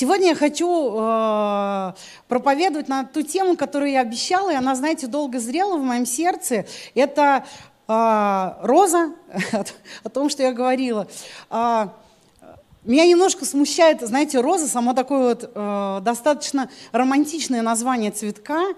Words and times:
Сегодня 0.00 0.28
я 0.28 0.34
хочу 0.34 0.94
э, 0.96 1.92
проповедовать 2.26 2.88
на 2.88 3.04
ту 3.04 3.20
тему, 3.20 3.54
которую 3.54 3.90
я 3.90 4.00
обещала, 4.00 4.50
и 4.50 4.54
она, 4.54 4.74
знаете, 4.74 5.08
долго 5.08 5.38
зрела 5.38 5.76
в 5.76 5.82
моем 5.82 6.06
сердце. 6.06 6.64
Это 6.94 7.44
э, 7.86 8.52
роза, 8.62 9.12
о 10.02 10.08
том, 10.08 10.30
что 10.30 10.42
я 10.42 10.52
говорила. 10.52 11.06
Э, 11.50 11.88
меня 12.82 13.04
немножко 13.04 13.44
смущает, 13.44 14.00
знаете, 14.00 14.40
роза, 14.40 14.68
само 14.68 14.94
такое 14.94 15.34
вот 15.34 15.52
э, 15.54 15.98
достаточно 16.00 16.70
романтичное 16.92 17.60
название 17.60 18.10
цветка. 18.10 18.68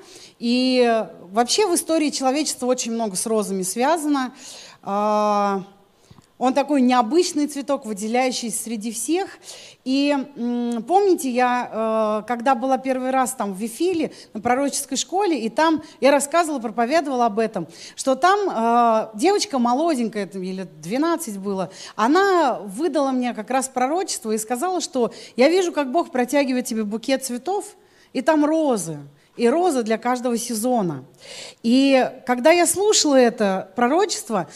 И 0.40 1.06
вообще 1.20 1.68
в 1.68 1.76
истории 1.76 2.10
человечества 2.10 2.66
очень 2.66 2.90
много 2.90 3.14
с 3.14 3.26
розами 3.26 3.62
связано. 3.62 4.34
Э, 4.82 5.60
он 6.42 6.54
такой 6.54 6.80
необычный 6.80 7.46
цветок, 7.46 7.86
выделяющийся 7.86 8.64
среди 8.64 8.90
всех. 8.90 9.38
И 9.84 10.12
помните, 10.88 11.30
я, 11.30 12.22
э, 12.24 12.26
когда 12.26 12.56
была 12.56 12.78
первый 12.78 13.10
раз 13.12 13.34
там 13.34 13.54
в 13.54 13.58
Вифиле, 13.58 14.10
на 14.32 14.40
пророческой 14.40 14.96
школе, 14.96 15.38
и 15.38 15.48
там 15.48 15.84
я 16.00 16.10
рассказывала, 16.10 16.58
проповедовала 16.58 17.26
об 17.26 17.38
этом, 17.38 17.68
что 17.94 18.16
там 18.16 18.40
э, 18.50 19.16
девочка 19.16 19.60
молоденькая, 19.60 20.26
или 20.26 20.64
12 20.64 21.38
было, 21.38 21.70
она 21.94 22.58
выдала 22.64 23.12
мне 23.12 23.34
как 23.34 23.48
раз 23.48 23.68
пророчество 23.68 24.32
и 24.32 24.38
сказала, 24.38 24.80
что 24.80 25.12
я 25.36 25.48
вижу, 25.48 25.70
как 25.70 25.92
Бог 25.92 26.10
протягивает 26.10 26.64
тебе 26.64 26.82
букет 26.82 27.24
цветов, 27.24 27.76
и 28.12 28.20
там 28.20 28.44
розы 28.44 28.98
и 29.36 29.48
розы 29.48 29.82
для 29.82 29.96
каждого 29.96 30.36
сезона. 30.36 31.04
И 31.62 32.10
когда 32.26 32.50
я 32.50 32.66
слушала 32.66 33.14
это 33.14 33.70
пророчество, 33.76 34.48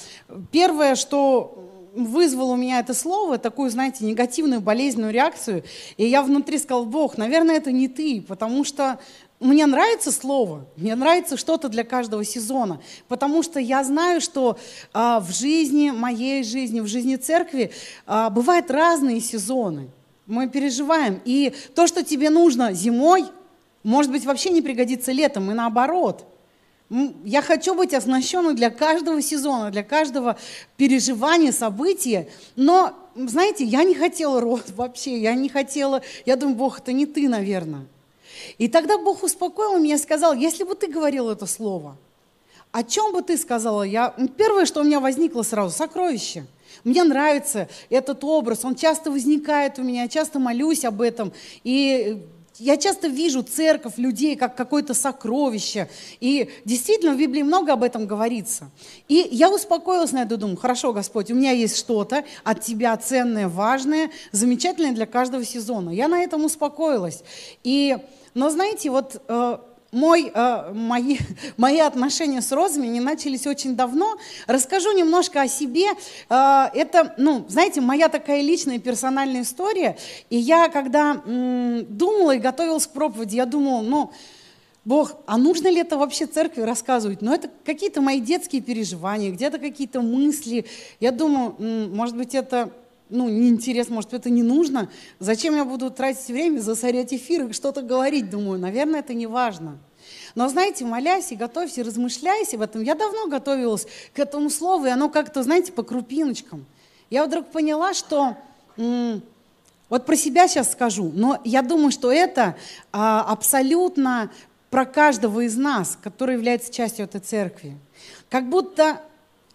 первое, 0.51 0.97
что 0.97 1.66
вызвало 1.97 2.53
у 2.53 2.57
меня 2.57 2.79
это 2.81 2.95
слово, 2.95 3.39
такую, 3.39 3.71
знаете, 3.71 4.05
негативную, 4.05 4.61
болезненную 4.61 5.13
реакцию. 5.13 5.65
И 5.97 6.07
я 6.07 6.23
внутри 6.23 6.59
сказала, 6.59 6.85
Бог, 6.85 7.17
наверное, 7.19 7.57
это 7.57 7.73
не 7.73 7.89
ты, 7.89 8.23
потому 8.27 8.65
что 8.65 8.99
мне 9.41 9.67
нравится 9.67 10.13
слово, 10.13 10.67
мне 10.77 10.95
нравится 10.95 11.37
что-то 11.37 11.69
для 11.69 11.85
каждого 11.85 12.25
сезона, 12.25 12.81
потому 13.09 13.43
что 13.43 13.61
я 13.61 13.85
знаю, 13.85 14.21
что 14.21 14.59
а, 14.93 15.21
в 15.21 15.31
жизни, 15.31 15.91
моей 15.91 16.43
жизни, 16.43 16.81
в 16.81 16.87
жизни 16.87 17.17
церкви 17.17 17.73
а, 18.07 18.31
бывают 18.31 18.71
разные 18.71 19.21
сезоны. 19.21 19.89
Мы 20.27 20.49
переживаем. 20.49 21.21
И 21.25 21.55
то, 21.75 21.87
что 21.87 22.03
тебе 22.03 22.31
нужно 22.31 22.73
зимой, 22.73 23.27
может 23.83 24.11
быть, 24.11 24.25
вообще 24.25 24.51
не 24.51 24.63
пригодится 24.63 25.13
летом, 25.13 25.51
и 25.51 25.55
наоборот– 25.55 26.27
я 26.89 27.43
хочу 27.43 27.75
быть 27.75 27.95
оснащенной 27.95 28.55
для 28.55 28.71
каждого 28.71 29.21
сезона, 29.21 29.71
для 29.71 29.83
каждого 29.83 30.39
переживания, 30.77 31.53
события. 31.53 32.29
Но, 32.55 32.95
знаете, 33.17 33.65
я 33.65 33.83
не 33.83 33.95
хотела 33.95 34.41
рост 34.41 34.71
вообще, 34.77 35.19
я 35.19 35.35
не 35.35 35.49
хотела, 35.49 36.03
я 36.25 36.37
думаю, 36.37 36.57
Бог, 36.57 36.79
это 36.79 36.93
не 36.93 37.07
ты, 37.07 37.29
наверное. 37.29 37.87
И 38.59 38.69
тогда 38.69 38.99
Бог 38.99 39.23
успокоил 39.23 39.79
меня 39.79 39.97
и 39.97 39.99
сказал, 39.99 40.35
если 40.35 40.65
бы 40.65 40.75
ты 40.75 40.87
говорил 40.87 41.31
это 41.31 41.47
слово, 41.47 41.97
о 42.71 42.83
чем 42.85 43.13
бы 43.13 43.23
ты 43.23 43.39
сказала? 43.39 43.83
Я, 43.83 44.15
первое, 44.37 44.67
что 44.67 44.81
у 44.81 44.85
меня 44.85 45.01
возникло 45.01 45.43
сразу, 45.43 45.75
сокровище. 45.75 46.47
Мне 46.85 47.03
нравится 47.05 47.69
этот 47.89 48.23
образ, 48.23 48.65
он 48.65 48.75
часто 48.75 49.11
возникает 49.11 49.79
у 49.79 49.83
меня, 49.83 50.03
я 50.03 50.09
часто 50.09 50.39
молюсь 50.39 50.85
об 50.85 51.01
этом. 51.01 51.33
И 51.65 52.23
я 52.59 52.77
часто 52.77 53.09
вижу 53.09 53.43
церковь, 53.43 53.95
людей 53.97 54.37
как 54.37 54.57
какое-то 54.57 54.95
сокровище. 54.95 55.89
И 56.21 56.51
действительно 56.65 57.15
в 57.15 57.19
Библии 57.19 57.43
много 57.43 57.73
об 57.73 57.83
этом 57.83 58.07
говорится. 58.07 58.71
И 59.09 59.29
я 59.31 59.51
успокоилась 59.51 60.13
на 60.13 60.23
это, 60.23 60.37
думаю, 60.37 60.57
хорошо, 60.57 60.93
Господь, 60.93 61.31
у 61.31 61.35
меня 61.35 61.53
есть 61.53 61.77
что-то 61.77 62.25
от 62.45 62.61
Тебя 62.61 62.97
ценное, 62.97 63.49
важное, 63.49 64.11
замечательное 64.33 64.93
для 64.93 65.07
каждого 65.07 65.45
сезона. 65.45 65.91
Я 65.91 66.09
на 66.09 66.23
этом 66.23 66.45
успокоилась. 66.45 67.23
И, 67.63 67.97
но 68.35 68.51
знаете, 68.51 68.91
вот 68.91 69.23
э, 69.29 69.59
мой, 69.93 70.31
э, 70.33 70.73
мои, 70.73 71.19
мои 71.57 71.79
отношения 71.79 72.41
с 72.41 72.53
розами 72.53 72.87
не 72.87 73.01
начались 73.01 73.47
очень 73.47 73.77
давно. 73.77 74.17
Расскажу 74.47 74.93
немножко 74.93 75.43
о 75.43 75.49
себе. 75.49 75.87
Э, 76.29 76.67
это, 76.75 77.15
ну, 77.19 77.45
знаете, 77.49 77.81
моя 77.81 78.09
такая 78.09 78.43
личная 78.43 78.79
персональная 78.79 79.43
история. 79.43 79.97
И 80.31 80.37
я, 80.37 80.69
когда 80.69 81.23
м, 81.27 81.87
думала 81.89 82.37
и 82.37 82.39
готовилась 82.39 82.87
к 82.87 82.91
проповеди, 82.91 83.37
я 83.37 83.47
думала, 83.47 83.83
ну, 83.83 84.13
Бог, 84.85 85.17
а 85.27 85.37
нужно 85.37 85.67
ли 85.67 85.81
это 85.81 85.99
вообще 85.99 86.27
церкви 86.27 86.63
рассказывать? 86.63 87.21
Ну, 87.21 87.35
это 87.35 87.51
какие-то 87.65 88.01
мои 88.01 88.21
детские 88.21 88.63
переживания, 88.63 89.33
где-то 89.33 89.59
какие-то 89.59 90.01
мысли. 90.01 90.65
Я 91.01 91.11
думаю, 91.11 91.57
может 91.93 92.17
быть, 92.17 92.37
это 92.37 92.71
ну, 93.09 93.29
неинтересно, 93.29 93.97
может, 93.97 94.15
это 94.15 94.31
не 94.31 94.43
нужно. 94.43 94.91
Зачем 95.19 95.55
я 95.57 95.65
буду 95.65 95.91
тратить 95.91 96.27
время, 96.29 96.61
засорять 96.61 97.13
эфир 97.13 97.47
и 97.47 97.53
что-то 97.53 97.83
говорить? 97.83 98.31
Думаю, 98.31 98.59
наверное, 98.59 99.01
это 99.01 99.15
не 99.15 99.27
важно. 99.27 99.79
Но 100.35 100.49
знаете, 100.49 100.85
молясь 100.85 101.33
и 101.33 101.37
готовься, 101.37 101.81
и 101.81 101.85
размышляйся 101.85 102.59
в 102.59 102.63
этом. 102.63 102.83
Я 102.83 102.95
давно 102.95 103.27
готовилась 103.27 103.87
к 104.13 104.19
этому 104.19 104.51
слову, 104.51 104.87
и 104.87 104.91
оно 104.91 105.09
как-то, 105.09 105.43
знаете, 105.43 105.73
по 105.73 105.83
крупиночкам. 105.83 106.67
Я 107.11 107.25
вдруг 107.27 107.47
поняла, 107.47 107.95
что 107.95 108.37
вот 109.89 110.05
про 110.05 110.17
себя 110.17 110.49
сейчас 110.49 110.73
скажу, 110.73 111.13
но 111.15 111.41
я 111.45 111.63
думаю, 111.63 111.93
что 111.93 112.11
это 112.11 112.57
а, 112.93 113.23
абсолютно 113.23 114.31
про 114.69 114.85
каждого 114.85 115.41
из 115.41 115.57
нас, 115.57 115.97
который 116.03 116.35
является 116.35 116.73
частью 116.73 117.05
этой 117.05 117.21
церкви. 117.21 117.79
Как 118.29 118.49
будто, 118.49 119.01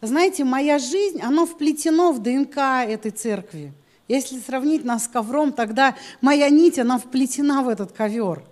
знаете, 0.01 0.43
моя 0.43 0.79
жизнь, 0.79 1.21
она 1.21 1.45
вплетена 1.45 2.11
в 2.11 2.19
ДНК 2.19 2.57
этой 2.87 3.11
церкви. 3.11 3.73
Если 4.07 4.39
сравнить 4.39 4.83
нас 4.83 5.05
с 5.05 5.07
ковром, 5.07 5.53
тогда 5.53 5.95
моя 6.19 6.49
нить, 6.49 6.79
она 6.79 6.97
вплетена 6.97 7.61
в 7.61 7.69
этот 7.69 7.91
ковер. 7.91 8.43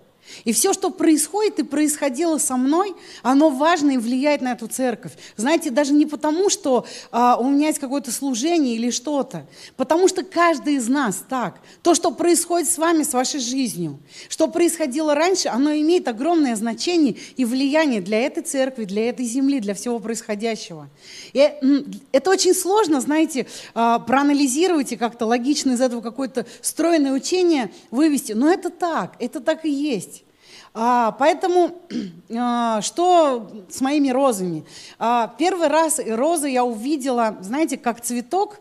И 0.44 0.52
все, 0.52 0.72
что 0.72 0.90
происходит 0.90 1.58
и 1.58 1.62
происходило 1.62 2.38
со 2.38 2.56
мной, 2.56 2.94
оно 3.22 3.50
важно 3.50 3.92
и 3.92 3.98
влияет 3.98 4.40
на 4.40 4.52
эту 4.52 4.66
церковь. 4.66 5.12
Знаете, 5.36 5.70
даже 5.70 5.92
не 5.92 6.06
потому, 6.06 6.50
что 6.50 6.86
а, 7.10 7.36
у 7.36 7.48
меня 7.48 7.68
есть 7.68 7.78
какое-то 7.78 8.12
служение 8.12 8.76
или 8.76 8.90
что-то, 8.90 9.46
потому 9.76 10.08
что 10.08 10.22
каждый 10.22 10.74
из 10.74 10.88
нас 10.88 11.24
так. 11.28 11.60
То, 11.82 11.94
что 11.94 12.10
происходит 12.10 12.68
с 12.68 12.78
вами, 12.78 13.02
с 13.02 13.12
вашей 13.12 13.40
жизнью, 13.40 13.98
что 14.28 14.48
происходило 14.48 15.14
раньше, 15.14 15.48
оно 15.48 15.72
имеет 15.72 16.08
огромное 16.08 16.56
значение 16.56 17.16
и 17.36 17.44
влияние 17.44 18.00
для 18.00 18.20
этой 18.20 18.42
церкви, 18.42 18.84
для 18.84 19.08
этой 19.08 19.24
земли, 19.24 19.60
для 19.60 19.74
всего 19.74 19.98
происходящего. 19.98 20.88
И 21.32 21.50
это 22.12 22.30
очень 22.30 22.54
сложно, 22.54 23.00
знаете, 23.00 23.46
а, 23.74 23.98
проанализировать 23.98 24.92
и 24.92 24.96
как-то 24.96 25.26
логично 25.26 25.72
из 25.72 25.80
этого 25.80 26.00
какое-то 26.00 26.46
стройное 26.60 27.12
учение 27.12 27.70
вывести, 27.90 28.32
но 28.32 28.50
это 28.50 28.70
так, 28.70 29.16
это 29.18 29.40
так 29.40 29.64
и 29.64 29.70
есть. 29.70 30.19
А, 30.72 31.12
поэтому 31.12 31.72
а, 32.36 32.80
что 32.82 33.50
с 33.68 33.80
моими 33.80 34.10
розами? 34.10 34.64
А, 34.98 35.34
первый 35.38 35.68
раз 35.68 36.00
розы 36.04 36.48
я 36.48 36.64
увидела, 36.64 37.36
знаете, 37.40 37.76
как 37.76 38.00
цветок, 38.00 38.58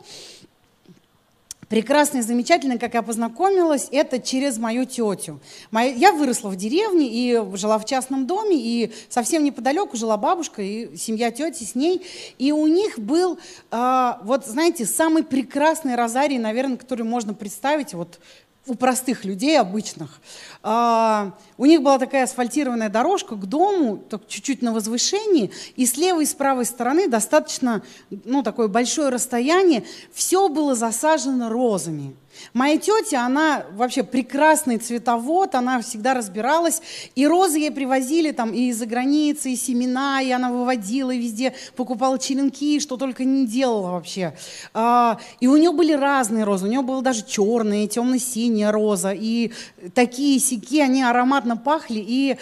прекрасный, 1.70 2.22
замечательный, 2.22 2.80
как 2.80 2.96
я 2.96 3.04
познакомилась, 3.04 3.88
это 3.92 4.20
через 4.20 4.58
мою 4.58 4.86
тетю. 4.86 5.40
Моя, 5.70 5.94
я 5.94 6.12
выросла 6.12 6.50
в 6.50 6.56
деревне 6.56 7.08
и 7.08 7.40
жила 7.56 7.78
в 7.78 7.86
частном 7.86 8.26
доме, 8.26 8.58
и 8.58 8.92
совсем 9.08 9.44
неподалеку 9.44 9.96
жила 9.96 10.18
бабушка 10.18 10.64
и 10.64 10.98
семья 10.98 11.30
тети 11.30 11.64
с 11.64 11.76
ней. 11.76 12.02
И 12.40 12.52
у 12.52 12.66
них 12.66 12.98
был, 12.98 13.38
э, 13.70 14.14
вот 14.24 14.48
знаете, 14.48 14.86
самый 14.86 15.24
прекрасный 15.24 15.96
розарий, 15.96 16.40
наверное, 16.40 16.78
который 16.78 17.06
можно 17.06 17.36
представить 17.36 17.94
вот 17.94 18.20
у 18.68 18.76
простых 18.76 19.26
людей 19.26 19.60
обычных. 19.60 20.22
А, 20.62 21.34
у 21.58 21.66
них 21.66 21.82
была 21.82 21.98
такая 21.98 22.24
асфальтированная 22.24 22.90
дорожка 22.90 23.36
к 23.36 23.46
дому, 23.46 24.04
чуть-чуть 24.28 24.62
на 24.62 24.74
возвышении, 24.74 25.52
и 25.76 25.86
с 25.86 25.98
левой 25.98 26.24
и 26.24 26.28
с 26.28 26.34
правой 26.34 26.66
стороны 26.66 27.08
достаточно 27.08 27.82
ну, 28.10 28.44
такое 28.44 28.68
большое 28.68 29.10
расстояние, 29.10 29.84
все 30.14 30.50
было 30.50 30.76
засажено 30.76 31.50
розами. 31.50 32.16
Моя 32.54 32.78
тетя, 32.78 33.26
она 33.26 33.66
вообще 33.74 34.04
прекрасный 34.04 34.78
цветовод, 34.78 35.56
она 35.56 35.82
всегда 35.82 36.14
разбиралась. 36.14 36.82
И 37.16 37.28
розы 37.28 37.60
ей 37.60 37.72
привозили 37.72 38.32
там 38.32 38.52
и 38.54 38.70
из-за 38.70 38.86
границы, 38.86 39.52
и 39.52 39.56
семена, 39.56 40.22
и 40.22 40.32
она 40.32 40.52
выводила, 40.52 41.12
и 41.12 41.20
везде 41.20 41.54
покупала 41.76 42.18
черенки, 42.18 42.80
что 42.80 42.98
только 42.98 43.24
не 43.24 43.46
делала 43.46 43.92
вообще. 43.92 44.34
А, 44.74 45.20
и 45.40 45.48
у 45.48 45.58
нее 45.58 45.72
были 45.72 45.94
разные 45.94 46.44
розы. 46.44 46.66
У 46.66 46.70
нее 46.70 46.82
была 46.82 47.02
даже 47.02 47.26
черная, 47.26 47.88
темно-синяя 47.88 48.72
роза. 48.72 49.12
И 49.12 49.52
такие 49.94 50.40
сики, 50.40 50.80
они 50.80 51.04
ароматно 51.04 51.58
пахли. 51.58 52.04
И 52.06 52.38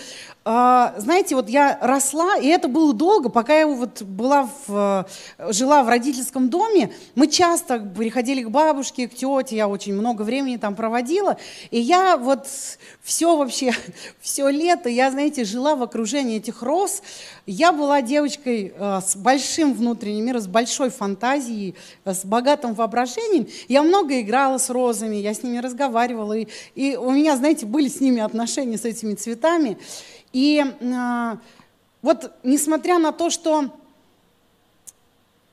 знаете, 0.48 1.36
вот 1.36 1.50
я 1.50 1.78
росла, 1.82 2.38
и 2.38 2.48
это 2.48 2.70
было 2.70 2.94
долго, 2.94 3.28
пока 3.28 3.60
я 3.60 3.68
вот 3.68 4.02
была 4.02 4.50
в, 4.68 5.06
жила 5.50 5.84
в 5.84 5.90
родительском 5.90 6.50
доме, 6.50 6.94
мы 7.16 7.28
часто 7.28 7.80
приходили 7.80 8.44
к 8.44 8.50
бабушке, 8.50 9.10
к 9.10 9.14
тете, 9.14 9.58
я 9.58 9.68
очень 9.68 9.94
много 9.94 10.22
времени 10.22 10.56
там 10.56 10.76
проводила, 10.76 11.38
и 11.70 11.80
я 11.80 12.16
вот 12.16 12.48
все 13.04 13.36
вообще, 13.36 13.74
все 14.22 14.50
лето, 14.50 14.88
я, 14.88 15.12
знаете, 15.12 15.44
жила 15.44 15.76
в 15.76 15.84
окружении 15.84 16.38
этих 16.38 16.62
роз, 16.62 17.02
я 17.46 17.72
была 17.72 18.02
девочкой 18.02 18.74
э, 18.76 19.00
с 19.06 19.16
большим 19.16 19.74
внутренним 19.74 20.26
миром, 20.26 20.42
с 20.42 20.48
большой 20.48 20.90
фантазией, 20.90 21.76
э, 22.06 22.14
с 22.14 22.26
богатым 22.26 22.74
воображением. 22.74 23.48
Я 23.68 23.84
много 23.84 24.20
играла 24.20 24.58
с 24.58 24.70
розами, 24.70 25.16
я 25.16 25.34
с 25.34 25.44
ними 25.44 25.60
разговаривала, 25.60 26.34
и, 26.34 26.48
и 26.76 26.96
у 26.96 27.12
меня, 27.12 27.38
знаете, 27.38 27.66
были 27.66 27.88
с 27.88 28.02
ними 28.02 28.22
отношения, 28.22 28.78
с 28.78 28.86
этими 28.86 29.14
цветами. 29.16 29.78
И 30.34 30.64
э, 30.64 31.38
вот 32.02 32.32
несмотря 32.44 33.00
на 33.00 33.12
то, 33.12 33.30
что 33.30 33.72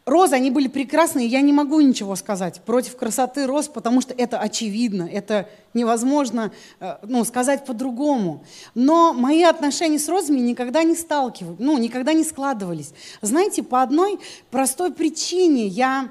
розы, 0.05 0.35
они 0.35 0.51
были 0.51 0.69
прекрасные, 0.69 1.27
я 1.27 1.41
не 1.41 1.53
могу 1.53 1.81
ничего 1.81 2.15
сказать 2.17 2.61
против 2.63 2.97
красоты 2.97 3.47
роз, 3.47 3.69
потому 3.69 4.01
что 4.01 4.15
это 4.15 4.39
очевидно, 4.39 5.09
это 5.11 5.49
невозможно 5.73 6.53
э, 6.81 6.97
ну, 7.03 7.25
сказать 7.25 7.65
по-другому. 7.65 8.45
Но 8.75 9.13
мои 9.13 9.43
отношения 9.43 9.99
с 9.99 10.09
розами 10.09 10.41
никогда 10.41 10.83
не 10.83 10.95
сталкивались, 10.95 11.57
ну, 11.59 11.79
никогда 11.79 12.13
не 12.13 12.25
складывались. 12.25 12.93
Знаете, 13.23 13.63
по 13.63 13.83
одной 13.83 14.19
простой 14.51 14.93
причине 14.93 15.67
я, 15.67 16.11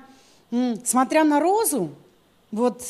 смотря 0.84 1.24
на 1.24 1.40
розу, 1.40 1.90
вот 2.52 2.84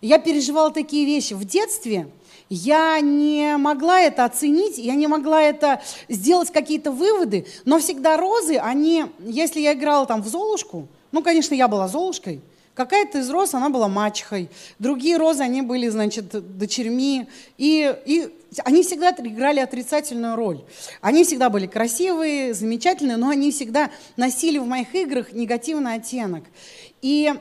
я 0.00 0.18
переживала 0.18 0.70
такие 0.70 1.04
вещи. 1.04 1.34
В 1.34 1.44
детстве 1.44 2.08
я 2.48 3.00
не 3.00 3.56
могла 3.56 4.00
это 4.00 4.24
оценить, 4.24 4.78
я 4.78 4.94
не 4.94 5.06
могла 5.06 5.42
это 5.42 5.82
сделать 6.08 6.50
какие-то 6.50 6.90
выводы, 6.90 7.46
но 7.64 7.78
всегда 7.78 8.16
розы, 8.16 8.56
они, 8.56 9.06
если 9.20 9.60
я 9.60 9.74
играла 9.74 10.06
там 10.06 10.22
в 10.22 10.28
Золушку, 10.28 10.88
ну, 11.12 11.22
конечно, 11.22 11.54
я 11.54 11.68
была 11.68 11.88
Золушкой, 11.88 12.40
какая-то 12.78 13.18
из 13.18 13.28
роз, 13.28 13.54
она 13.54 13.70
была 13.70 13.88
мачехой, 13.88 14.48
другие 14.78 15.16
розы, 15.16 15.42
они 15.42 15.62
были, 15.62 15.88
значит, 15.88 16.28
дочерьми, 16.56 17.26
и, 17.58 17.94
и 18.06 18.28
они 18.64 18.82
всегда 18.84 19.10
играли 19.10 19.58
отрицательную 19.58 20.36
роль. 20.36 20.62
Они 21.00 21.24
всегда 21.24 21.50
были 21.50 21.66
красивые, 21.66 22.54
замечательные, 22.54 23.16
но 23.16 23.30
они 23.30 23.50
всегда 23.50 23.90
носили 24.16 24.58
в 24.58 24.66
моих 24.66 24.94
играх 24.94 25.32
негативный 25.32 25.94
оттенок. 25.94 26.44
И 27.02 27.34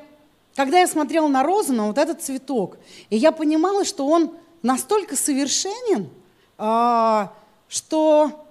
когда 0.55 0.79
я 0.79 0.87
смотрела 0.87 1.27
на 1.27 1.43
розу, 1.43 1.71
на 1.71 1.87
вот 1.87 1.99
этот 1.99 2.23
цветок, 2.23 2.77
и 3.11 3.15
я 3.15 3.31
понимала, 3.31 3.85
что 3.85 4.07
он 4.07 4.31
настолько 4.61 5.15
совершенен, 5.15 6.09
а, 6.57 7.33
что, 7.69 8.45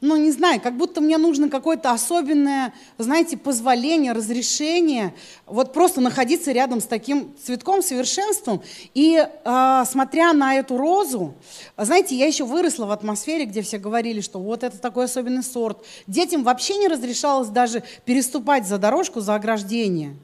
ну 0.00 0.16
не 0.16 0.30
знаю, 0.30 0.60
как 0.60 0.76
будто 0.76 1.00
мне 1.00 1.18
нужно 1.18 1.48
какое-то 1.48 1.90
особенное, 1.90 2.72
знаете, 2.98 3.36
позволение, 3.36 4.12
разрешение, 4.12 5.14
вот 5.46 5.72
просто 5.72 6.00
находиться 6.00 6.52
рядом 6.52 6.80
с 6.80 6.86
таким 6.86 7.34
цветком, 7.42 7.82
совершенством. 7.82 8.62
И 8.94 9.26
а, 9.44 9.84
смотря 9.84 10.32
на 10.32 10.54
эту 10.54 10.76
розу, 10.76 11.34
знаете, 11.76 12.16
я 12.16 12.26
еще 12.26 12.44
выросла 12.44 12.86
в 12.86 12.90
атмосфере, 12.92 13.46
где 13.46 13.62
все 13.62 13.78
говорили, 13.78 14.20
что 14.20 14.38
вот 14.38 14.62
это 14.62 14.78
такой 14.78 15.06
особенный 15.06 15.42
сорт. 15.42 15.84
Детям 16.06 16.44
вообще 16.44 16.76
не 16.76 16.88
разрешалось 16.88 17.48
даже 17.48 17.82
переступать 18.04 18.66
за 18.66 18.78
дорожку, 18.78 19.20
за 19.20 19.34
ограждение. 19.34 20.16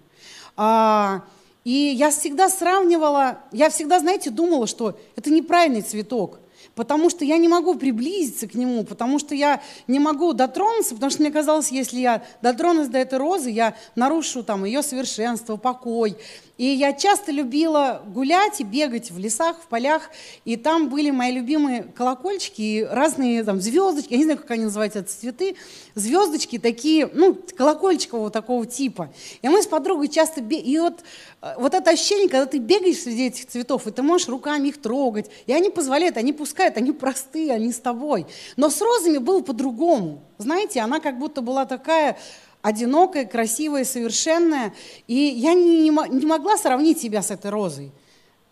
А, 0.56 1.23
и 1.66 1.96
я 1.98 2.10
всегда 2.10 2.48
сравнивала, 2.48 3.40
я 3.50 3.70
всегда, 3.70 3.98
знаете, 3.98 4.30
думала, 4.30 4.68
что 4.68 4.96
это 5.16 5.30
неправильный 5.30 5.82
цветок, 5.82 6.38
потому 6.76 7.10
что 7.10 7.24
я 7.24 7.38
не 7.38 7.48
могу 7.48 7.74
приблизиться 7.74 8.46
к 8.46 8.54
нему, 8.54 8.84
потому 8.84 9.18
что 9.18 9.34
я 9.34 9.60
не 9.88 9.98
могу 9.98 10.32
дотронуться, 10.32 10.94
потому 10.94 11.10
что 11.10 11.22
мне 11.22 11.32
казалось, 11.32 11.72
если 11.72 11.98
я 11.98 12.22
дотронусь 12.40 12.86
до 12.86 12.98
этой 12.98 13.18
розы, 13.18 13.50
я 13.50 13.74
нарушу 13.96 14.44
там 14.44 14.64
ее 14.64 14.80
совершенство, 14.80 15.56
покой. 15.56 16.16
И 16.56 16.64
я 16.64 16.94
часто 16.94 17.32
любила 17.32 18.03
гулять 18.06 18.61
и 18.61 18.64
бегать 18.64 19.11
в 19.11 19.19
лесах, 19.19 19.61
в 19.61 19.67
полях, 19.67 20.11
и 20.47 20.56
там 20.56 20.88
были 20.88 21.11
мои 21.11 21.31
любимые 21.31 21.82
колокольчики 21.82 22.62
и 22.62 22.82
разные 22.82 23.44
там 23.44 23.61
звездочки, 23.61 24.12
я 24.12 24.19
не 24.19 24.25
знаю, 24.25 24.38
как 24.38 24.50
они 24.53 24.64
называются, 24.64 25.00
это 25.00 25.11
цветы, 25.11 25.56
звездочки 25.94 26.58
такие, 26.58 27.11
ну, 27.12 27.35
колокольчикового 27.56 28.31
такого 28.31 28.64
типа. 28.64 29.12
И 29.43 29.49
мы 29.49 29.62
с 29.62 29.67
подругой 29.67 30.08
часто 30.08 30.41
бегаем, 30.41 30.67
и 30.67 30.79
вот, 30.79 31.00
э, 31.43 31.55
вот 31.58 31.75
это 31.75 31.91
ощущение, 31.91 32.29
когда 32.29 32.47
ты 32.47 32.59
бегаешь 32.59 33.02
среди 33.02 33.26
этих 33.26 33.47
цветов, 33.49 33.87
и 33.87 33.91
ты 33.91 34.02
можешь 34.02 34.29
руками 34.29 34.69
их 34.69 34.81
трогать, 34.81 35.31
и 35.47 35.52
они 35.52 35.69
позволяют, 35.69 36.17
они 36.17 36.32
пускают, 36.32 36.79
они 36.79 36.93
простые, 36.93 37.52
они 37.52 37.70
с 37.70 37.81
тобой. 37.81 38.26
Но 38.56 38.70
с 38.70 38.81
розами 38.81 39.19
было 39.19 39.43
по-другому. 39.43 40.23
Знаете, 40.38 40.81
она 40.81 41.00
как 41.00 41.19
будто 41.19 41.43
была 41.43 41.67
такая 41.67 42.17
одинокая, 42.66 43.26
красивая, 43.26 43.84
совершенная. 43.84 44.74
И 45.06 45.14
я 45.14 45.54
не, 45.54 45.88
не, 45.88 46.26
могла 46.26 46.56
сравнить 46.56 47.00
себя 47.00 47.22
с 47.22 47.30
этой 47.30 47.52
розой. 47.52 47.92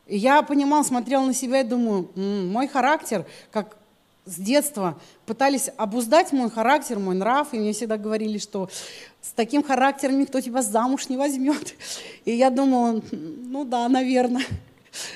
И 0.07 0.17
я 0.17 0.41
понимала, 0.43 0.85
смотрела 0.85 1.25
на 1.25 1.35
себя 1.35 1.63
и 1.63 1.65
думаю, 1.65 2.09
мой 2.15 2.69
характер, 2.69 3.27
как 3.51 3.77
с 4.25 4.37
детства 4.37 5.01
пытались 5.27 5.69
обуздать 5.77 6.33
мой 6.33 6.49
характер, 6.49 7.01
мой 7.01 7.17
нрав, 7.17 7.53
и 7.53 7.59
мне 7.59 7.73
всегда 7.73 7.97
говорили, 7.97 8.39
что 8.39 8.71
с 9.21 9.33
таким 9.33 9.65
характером 9.65 10.21
никто 10.21 10.41
тебя 10.41 10.63
замуж 10.63 11.09
не 11.09 11.17
возьмет. 11.17 11.75
И 12.25 12.37
я 12.37 12.51
думала, 12.51 13.03
ну 13.11 13.65
да, 13.65 13.89
наверное. 13.89 14.47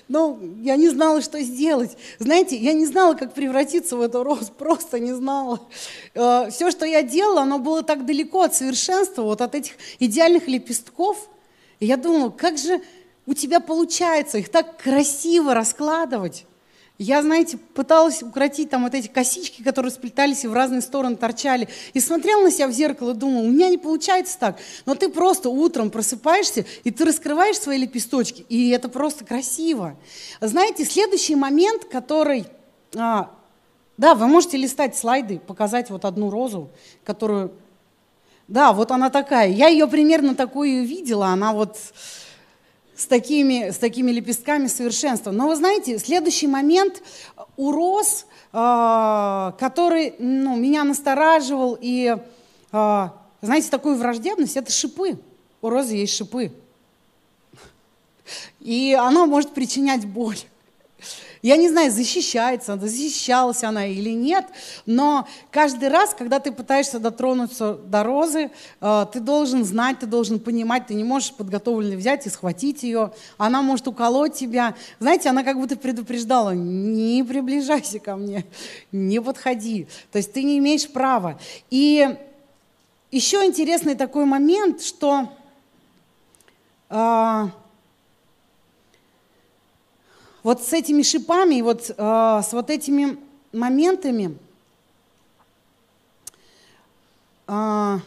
Но 0.08 0.38
я 0.60 0.76
не 0.76 0.88
знала, 0.88 1.20
что 1.20 1.40
сделать. 1.40 1.96
Знаете, 2.18 2.56
я 2.56 2.72
не 2.72 2.86
знала, 2.86 3.14
как 3.14 3.34
превратиться 3.34 3.96
в 3.96 4.00
эту 4.00 4.22
розу, 4.22 4.52
просто 4.58 4.98
не 4.98 5.12
знала. 5.12 5.60
Э, 6.14 6.48
Все, 6.50 6.70
что 6.70 6.86
я 6.86 7.02
делала, 7.02 7.42
оно 7.42 7.58
было 7.58 7.82
так 7.82 8.06
далеко 8.06 8.42
от 8.42 8.54
совершенства, 8.54 9.22
вот 9.22 9.40
от 9.40 9.54
этих 9.54 9.72
идеальных 9.98 10.48
лепестков. 10.48 11.28
И 11.80 11.86
я 11.86 11.96
думала, 11.96 12.30
как 12.30 12.58
же 12.58 12.80
у 13.26 13.34
тебя 13.34 13.60
получается 13.60 14.38
их 14.38 14.48
так 14.48 14.82
красиво 14.82 15.54
раскладывать. 15.54 16.46
Я, 16.98 17.22
знаете, 17.22 17.58
пыталась 17.58 18.24
укротить 18.24 18.70
там 18.70 18.82
вот 18.82 18.92
эти 18.92 19.06
косички, 19.06 19.62
которые 19.62 19.92
сплетались 19.92 20.42
и 20.42 20.48
в 20.48 20.52
разные 20.52 20.80
стороны 20.80 21.14
торчали. 21.14 21.68
И 21.92 22.00
смотрела 22.00 22.42
на 22.42 22.50
себя 22.50 22.66
в 22.66 22.72
зеркало 22.72 23.12
и 23.12 23.14
думала, 23.14 23.42
у 23.42 23.50
меня 23.50 23.68
не 23.68 23.78
получается 23.78 24.36
так. 24.36 24.58
Но 24.84 24.96
ты 24.96 25.08
просто 25.08 25.48
утром 25.48 25.90
просыпаешься, 25.90 26.64
и 26.82 26.90
ты 26.90 27.04
раскрываешь 27.04 27.56
свои 27.56 27.78
лепесточки, 27.78 28.44
и 28.48 28.70
это 28.70 28.88
просто 28.88 29.24
красиво. 29.24 29.96
Знаете, 30.40 30.84
следующий 30.84 31.36
момент, 31.36 31.84
который... 31.84 32.46
А, 32.96 33.30
да, 33.96 34.16
вы 34.16 34.26
можете 34.26 34.56
листать 34.56 34.96
слайды, 34.96 35.38
показать 35.38 35.90
вот 35.90 36.04
одну 36.04 36.30
розу, 36.30 36.68
которую... 37.04 37.52
Да, 38.48 38.72
вот 38.72 38.90
она 38.90 39.08
такая. 39.10 39.50
Я 39.50 39.68
ее 39.68 39.86
примерно 39.86 40.34
такую 40.34 40.84
видела. 40.84 41.26
Она 41.26 41.52
вот 41.52 41.76
с 42.98 43.06
такими, 43.06 43.70
с 43.70 43.78
такими 43.78 44.10
лепестками 44.10 44.66
совершенства. 44.66 45.30
Но 45.30 45.46
вы 45.46 45.54
знаете, 45.54 45.98
следующий 46.00 46.48
момент 46.48 47.00
у 47.56 47.70
роз, 47.70 48.26
э, 48.52 49.52
который 49.56 50.16
ну, 50.18 50.56
меня 50.56 50.82
настораживал, 50.82 51.78
и, 51.80 52.16
э, 52.72 53.08
знаете, 53.40 53.70
такую 53.70 53.96
враждебность, 53.96 54.56
это 54.56 54.72
шипы. 54.72 55.16
У 55.62 55.70
розы 55.70 55.94
есть 55.94 56.16
шипы. 56.16 56.52
И 58.58 58.98
она 58.98 59.26
может 59.26 59.54
причинять 59.54 60.04
боль. 60.04 60.38
Я 61.42 61.56
не 61.56 61.68
знаю, 61.68 61.90
защищается 61.90 62.76
защищалась 62.78 63.62
она 63.62 63.86
или 63.86 64.10
нет, 64.10 64.46
но 64.86 65.26
каждый 65.50 65.88
раз, 65.88 66.14
когда 66.14 66.40
ты 66.40 66.52
пытаешься 66.52 66.98
дотронуться 66.98 67.74
до 67.74 68.02
розы, 68.02 68.50
э, 68.80 69.06
ты 69.12 69.20
должен 69.20 69.64
знать, 69.64 70.00
ты 70.00 70.06
должен 70.06 70.40
понимать, 70.40 70.86
ты 70.86 70.94
не 70.94 71.04
можешь 71.04 71.32
подготовленный 71.32 71.96
взять 71.96 72.26
и 72.26 72.30
схватить 72.30 72.82
ее, 72.82 73.12
она 73.36 73.62
может 73.62 73.86
уколоть 73.88 74.34
тебя. 74.34 74.74
Знаете, 74.98 75.28
она 75.28 75.44
как 75.44 75.58
будто 75.58 75.76
предупреждала, 75.76 76.54
не 76.54 77.22
приближайся 77.22 77.98
ко 77.98 78.16
мне, 78.16 78.44
не 78.92 79.20
подходи. 79.20 79.86
То 80.10 80.18
есть 80.18 80.32
ты 80.32 80.42
не 80.42 80.58
имеешь 80.58 80.88
права. 80.88 81.38
И 81.70 82.16
еще 83.10 83.44
интересный 83.44 83.94
такой 83.94 84.24
момент, 84.24 84.82
что 84.82 85.28
э, 86.90 87.48
вот 90.48 90.62
с 90.62 90.72
этими 90.72 91.02
шипами 91.02 91.56
и 91.56 91.62
вот 91.62 91.90
э, 91.90 91.94
с 92.42 92.54
вот 92.54 92.70
этими 92.70 93.18
моментами 93.52 94.34
э, 97.46 97.98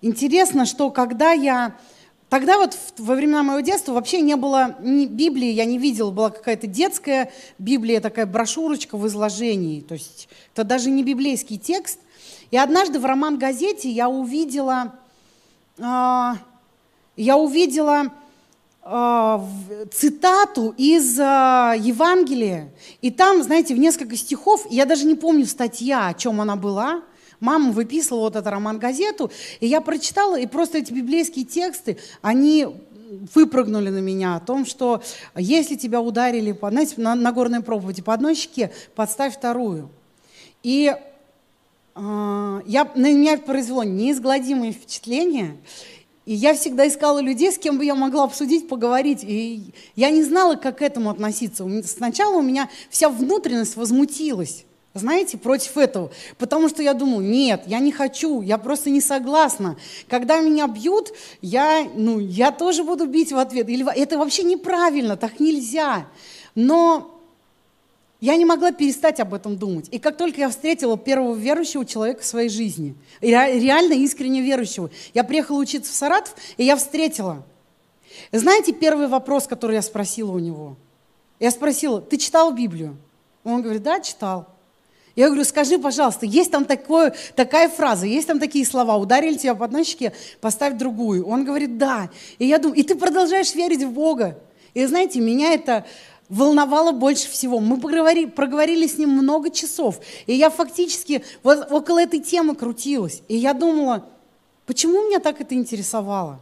интересно, 0.00 0.64
что 0.64 0.90
когда 0.90 1.32
я 1.32 1.76
Тогда 2.30 2.58
вот 2.58 2.76
во 2.98 3.14
времена 3.14 3.44
моего 3.44 3.60
детства 3.60 3.92
вообще 3.92 4.20
не 4.20 4.34
было 4.34 4.76
ни 4.80 5.06
Библии, 5.06 5.50
я 5.50 5.66
не 5.66 5.78
видела, 5.78 6.10
была 6.10 6.30
какая-то 6.30 6.66
детская 6.66 7.30
Библия, 7.58 8.00
такая 8.00 8.26
брошюрочка 8.26 8.96
в 8.96 9.06
изложении, 9.06 9.82
то 9.82 9.94
есть 9.94 10.28
это 10.52 10.64
даже 10.64 10.90
не 10.90 11.04
библейский 11.04 11.58
текст. 11.58 12.00
И 12.50 12.56
однажды 12.56 12.98
в 12.98 13.04
роман-газете 13.04 13.88
я 13.88 14.08
увидела, 14.08 14.94
э, 15.78 16.32
я 17.16 17.36
увидела 17.36 18.10
цитату 18.84 20.74
из 20.76 21.18
э, 21.18 21.22
Евангелия, 21.22 22.70
и 23.00 23.10
там, 23.10 23.42
знаете, 23.42 23.74
в 23.74 23.78
несколько 23.78 24.14
стихов, 24.14 24.66
я 24.68 24.84
даже 24.84 25.06
не 25.06 25.14
помню 25.14 25.46
статья, 25.46 26.08
о 26.08 26.14
чем 26.14 26.40
она 26.40 26.54
была, 26.56 27.02
мама 27.40 27.72
выписывала 27.72 28.24
вот 28.24 28.36
эту 28.36 28.50
роман-газету, 28.50 29.30
и 29.60 29.66
я 29.66 29.80
прочитала, 29.80 30.38
и 30.38 30.46
просто 30.46 30.78
эти 30.78 30.92
библейские 30.92 31.46
тексты, 31.46 31.96
они 32.20 32.66
выпрыгнули 33.34 33.88
на 33.88 34.00
меня 34.00 34.36
о 34.36 34.40
том, 34.40 34.66
что 34.66 35.02
если 35.34 35.76
тебя 35.76 36.02
ударили, 36.02 36.56
знаете, 36.60 36.94
на, 36.98 37.14
на 37.14 37.32
горной 37.32 37.62
проповеди 37.62 38.02
по 38.02 38.12
одной 38.12 38.34
щеке, 38.34 38.70
подставь 38.94 39.34
вторую. 39.34 39.88
И 40.62 40.94
э, 41.94 42.60
я, 42.66 42.90
на 42.94 43.12
меня 43.12 43.38
произвело 43.38 43.82
неизгладимое 43.82 44.72
впечатление. 44.72 45.56
И 46.26 46.34
я 46.34 46.54
всегда 46.54 46.88
искала 46.88 47.20
людей, 47.20 47.52
с 47.52 47.58
кем 47.58 47.76
бы 47.76 47.84
я 47.84 47.94
могла 47.94 48.24
обсудить, 48.24 48.68
поговорить. 48.68 49.22
И 49.22 49.72
я 49.94 50.10
не 50.10 50.22
знала, 50.22 50.54
как 50.56 50.78
к 50.78 50.82
этому 50.82 51.10
относиться. 51.10 51.66
Сначала 51.86 52.38
у 52.38 52.42
меня 52.42 52.70
вся 52.88 53.08
внутренность 53.08 53.76
возмутилась 53.76 54.64
знаете, 54.94 55.36
против 55.36 55.76
этого. 55.76 56.12
Потому 56.38 56.68
что 56.68 56.80
я 56.80 56.94
думаю, 56.94 57.26
нет, 57.26 57.64
я 57.66 57.80
не 57.80 57.90
хочу, 57.90 58.42
я 58.42 58.58
просто 58.58 58.90
не 58.90 59.00
согласна. 59.00 59.76
Когда 60.08 60.40
меня 60.40 60.68
бьют, 60.68 61.12
я, 61.42 61.84
ну, 61.96 62.20
я 62.20 62.52
тоже 62.52 62.84
буду 62.84 63.06
бить 63.06 63.32
в 63.32 63.36
ответ. 63.36 63.68
Или, 63.68 63.84
это 63.92 64.18
вообще 64.18 64.44
неправильно, 64.44 65.16
так 65.16 65.40
нельзя. 65.40 66.06
Но 66.54 67.13
я 68.20 68.36
не 68.36 68.44
могла 68.44 68.72
перестать 68.72 69.20
об 69.20 69.34
этом 69.34 69.56
думать. 69.56 69.88
И 69.90 69.98
как 69.98 70.16
только 70.16 70.40
я 70.40 70.48
встретила 70.48 70.96
первого 70.96 71.34
верующего 71.34 71.84
человека 71.84 72.22
в 72.22 72.26
своей 72.26 72.48
жизни, 72.48 72.94
реально 73.20 73.94
искренне 73.94 74.40
верующего, 74.40 74.90
я 75.12 75.24
приехала 75.24 75.58
учиться 75.58 75.92
в 75.92 75.94
Саратов, 75.94 76.34
и 76.56 76.64
я 76.64 76.76
встретила. 76.76 77.44
Знаете, 78.32 78.72
первый 78.72 79.08
вопрос, 79.08 79.46
который 79.46 79.74
я 79.74 79.82
спросила 79.82 80.32
у 80.32 80.38
него? 80.38 80.76
Я 81.40 81.50
спросила, 81.50 82.00
ты 82.00 82.16
читал 82.16 82.52
Библию? 82.52 82.96
Он 83.42 83.60
говорит, 83.60 83.82
да, 83.82 84.00
читал. 84.00 84.48
Я 85.16 85.26
говорю, 85.26 85.44
скажи, 85.44 85.78
пожалуйста, 85.78 86.26
есть 86.26 86.50
там 86.50 86.64
такое, 86.64 87.14
такая 87.36 87.68
фраза, 87.68 88.06
есть 88.06 88.26
там 88.26 88.40
такие 88.40 88.66
слова, 88.66 88.96
ударили 88.96 89.36
тебя 89.36 89.54
по 89.54 89.64
одной 89.64 89.84
поставь 90.40 90.76
другую. 90.76 91.26
Он 91.26 91.44
говорит, 91.44 91.78
да. 91.78 92.10
И 92.38 92.46
я 92.46 92.58
думаю, 92.58 92.80
и 92.80 92.82
ты 92.82 92.94
продолжаешь 92.94 93.54
верить 93.54 93.82
в 93.82 93.90
Бога. 93.90 94.38
И 94.72 94.84
знаете, 94.86 95.20
меня 95.20 95.52
это 95.54 95.84
волновало 96.28 96.92
больше 96.92 97.28
всего. 97.30 97.60
Мы 97.60 97.80
проговорили, 97.80 98.26
проговорили 98.26 98.86
с 98.86 98.98
ним 98.98 99.10
много 99.10 99.50
часов. 99.50 100.00
И 100.26 100.34
я 100.34 100.50
фактически 100.50 101.24
вот 101.42 101.70
около 101.70 102.02
этой 102.02 102.20
темы 102.20 102.54
крутилась. 102.54 103.22
И 103.28 103.36
я 103.36 103.52
думала, 103.52 104.06
почему 104.66 105.06
меня 105.06 105.20
так 105.20 105.40
это 105.40 105.54
интересовало? 105.54 106.40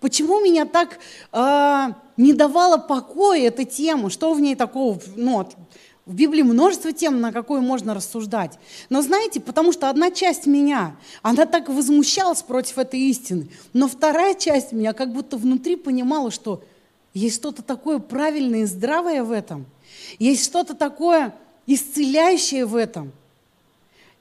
Почему 0.00 0.40
меня 0.40 0.64
так 0.64 0.98
э, 1.32 1.86
не 2.16 2.32
давала 2.32 2.76
покоя 2.76 3.48
эта 3.48 3.64
тема? 3.64 4.10
Что 4.10 4.34
в 4.34 4.40
ней 4.40 4.54
такого, 4.54 5.00
ну, 5.16 5.48
в 6.04 6.14
Библии 6.14 6.42
множество 6.42 6.92
тем, 6.92 7.20
на 7.20 7.32
какую 7.32 7.62
можно 7.62 7.94
рассуждать. 7.94 8.58
Но 8.90 9.02
знаете, 9.02 9.40
потому 9.40 9.72
что 9.72 9.88
одна 9.88 10.10
часть 10.10 10.46
меня, 10.46 10.96
она 11.22 11.46
так 11.46 11.68
возмущалась 11.68 12.42
против 12.42 12.78
этой 12.78 13.00
истины, 13.00 13.48
но 13.72 13.86
вторая 13.86 14.34
часть 14.34 14.72
меня 14.72 14.92
как 14.92 15.12
будто 15.12 15.36
внутри 15.36 15.76
понимала, 15.76 16.30
что 16.30 16.64
есть 17.14 17.36
что-то 17.36 17.62
такое 17.62 17.98
правильное 17.98 18.62
и 18.62 18.66
здравое 18.66 19.22
в 19.22 19.30
этом. 19.30 19.66
Есть 20.18 20.44
что-то 20.44 20.74
такое 20.74 21.34
исцеляющее 21.66 22.66
в 22.66 22.74
этом. 22.76 23.12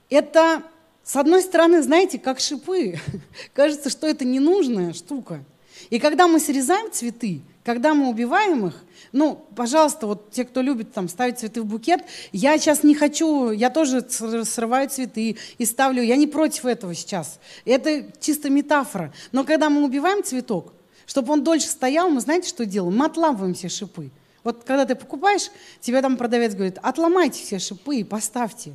Это, 0.10 0.64
с 1.04 1.16
одной 1.16 1.42
стороны, 1.42 1.82
знаете, 1.82 2.20
как 2.20 2.40
шипы. 2.40 3.00
Кажется, 3.54 3.90
что 3.90 4.08
это 4.08 4.26
ненужная 4.26 4.94
штука. 4.94 5.44
И 5.90 6.00
когда 6.00 6.28
мы 6.28 6.40
срезаем 6.40 6.92
цветы, 6.92 7.42
когда 7.64 7.94
мы 7.94 8.10
убиваем 8.10 8.68
их, 8.68 8.84
ну, 9.12 9.46
пожалуйста, 9.56 10.08
вот 10.08 10.32
те, 10.32 10.46
кто 10.46 10.62
любит 10.62 10.94
там 10.94 11.10
ставить 11.10 11.40
цветы 11.40 11.62
в 11.62 11.66
букет, 11.66 12.02
я 12.32 12.58
сейчас 12.58 12.84
не 12.84 12.96
хочу, 12.96 13.52
я 13.52 13.70
тоже 13.70 14.06
срываю 14.10 14.90
цветы 14.90 15.38
и 15.58 15.66
ставлю, 15.66 16.02
я 16.02 16.16
не 16.16 16.28
против 16.28 16.66
этого 16.66 16.94
сейчас. 16.94 17.40
Это 17.66 18.06
чисто 18.20 18.50
метафора. 18.50 19.14
Но 19.32 19.44
когда 19.44 19.70
мы 19.70 19.84
убиваем 19.84 20.24
цветок, 20.24 20.74
чтобы 21.06 21.34
он 21.34 21.44
дольше 21.44 21.68
стоял, 21.68 22.10
мы 22.10 22.22
знаете, 22.22 22.50
что 22.50 22.66
делаем? 22.66 22.98
Мы 22.98 23.06
отламываем 23.06 23.54
все 23.54 23.70
шипы. 23.70 24.10
Вот 24.44 24.64
когда 24.64 24.86
ты 24.86 24.96
покупаешь, 24.96 25.52
тебе 25.80 26.02
там 26.02 26.18
продавец 26.18 26.54
говорит, 26.54 26.80
отломайте 26.82 27.44
все 27.44 27.60
шипы 27.60 27.98
и 27.98 28.04
поставьте. 28.04 28.74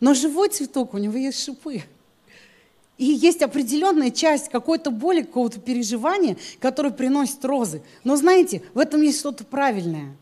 Но 0.00 0.14
живой 0.14 0.48
цветок, 0.48 0.94
у 0.94 0.98
него 0.98 1.16
есть 1.16 1.44
шипы. 1.44 1.82
И 2.98 3.04
есть 3.04 3.42
определенная 3.42 4.10
часть 4.10 4.48
какой-то 4.48 4.90
боли, 4.90 5.22
какого-то 5.22 5.60
переживания, 5.60 6.36
которое 6.60 6.90
приносит 6.90 7.44
розы. 7.44 7.82
Но 8.04 8.16
знаете, 8.16 8.62
в 8.74 8.78
этом 8.78 9.02
есть 9.02 9.20
что-то 9.20 9.44
правильное. 9.44 10.16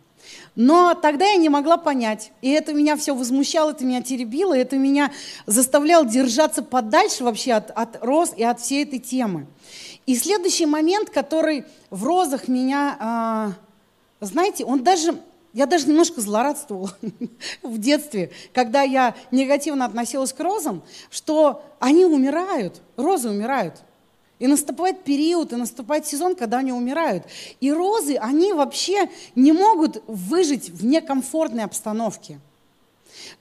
Но 0.55 0.95
тогда 0.95 1.27
я 1.27 1.37
не 1.37 1.49
могла 1.49 1.77
понять. 1.77 2.33
И 2.43 2.51
это 2.51 2.73
меня 2.73 2.97
все 2.97 3.15
возмущало, 3.15 3.71
это 3.71 3.85
меня 3.85 4.03
теребило, 4.03 4.57
это 4.57 4.77
меня 4.77 5.13
заставляло 5.47 6.05
держаться 6.05 6.63
подальше 6.63 7.25
вообще 7.25 7.53
от, 7.53 7.71
от 7.71 8.03
роз 8.05 8.33
и 8.37 8.45
от 8.45 8.61
всей 8.61 8.85
этой 8.85 8.99
темы. 8.99 9.47
И 10.07 10.17
следующий 10.17 10.67
момент, 10.67 11.11
который 11.11 11.65
в 11.91 12.05
розах 12.05 12.49
меня, 12.49 13.55
э, 14.21 14.25
знаете, 14.25 14.65
он 14.65 14.83
даже 14.83 15.19
я 15.53 15.67
даже 15.67 15.89
немножко 15.89 16.21
злорадствовала 16.21 16.97
в 17.63 17.79
детстве, 17.79 18.31
когда 18.53 18.83
я 18.83 19.17
негативно 19.31 19.85
относилась 19.85 20.33
к 20.33 20.41
розам, 20.41 20.83
что 21.11 21.65
они 21.81 22.05
умирают, 22.05 22.81
розы 22.97 23.29
умирают. 23.29 23.83
И 24.39 24.47
наступает 24.47 25.05
период, 25.05 25.53
и 25.53 25.57
наступает 25.57 26.07
сезон, 26.07 26.35
когда 26.35 26.59
они 26.59 26.73
умирают. 26.73 27.25
И 27.61 27.71
розы, 27.71 28.17
они 28.17 28.55
вообще 28.55 29.11
не 29.35 29.53
могут 29.53 30.03
выжить 30.07 30.71
в 30.71 30.85
некомфортной 30.87 31.65
обстановке. 31.65 32.41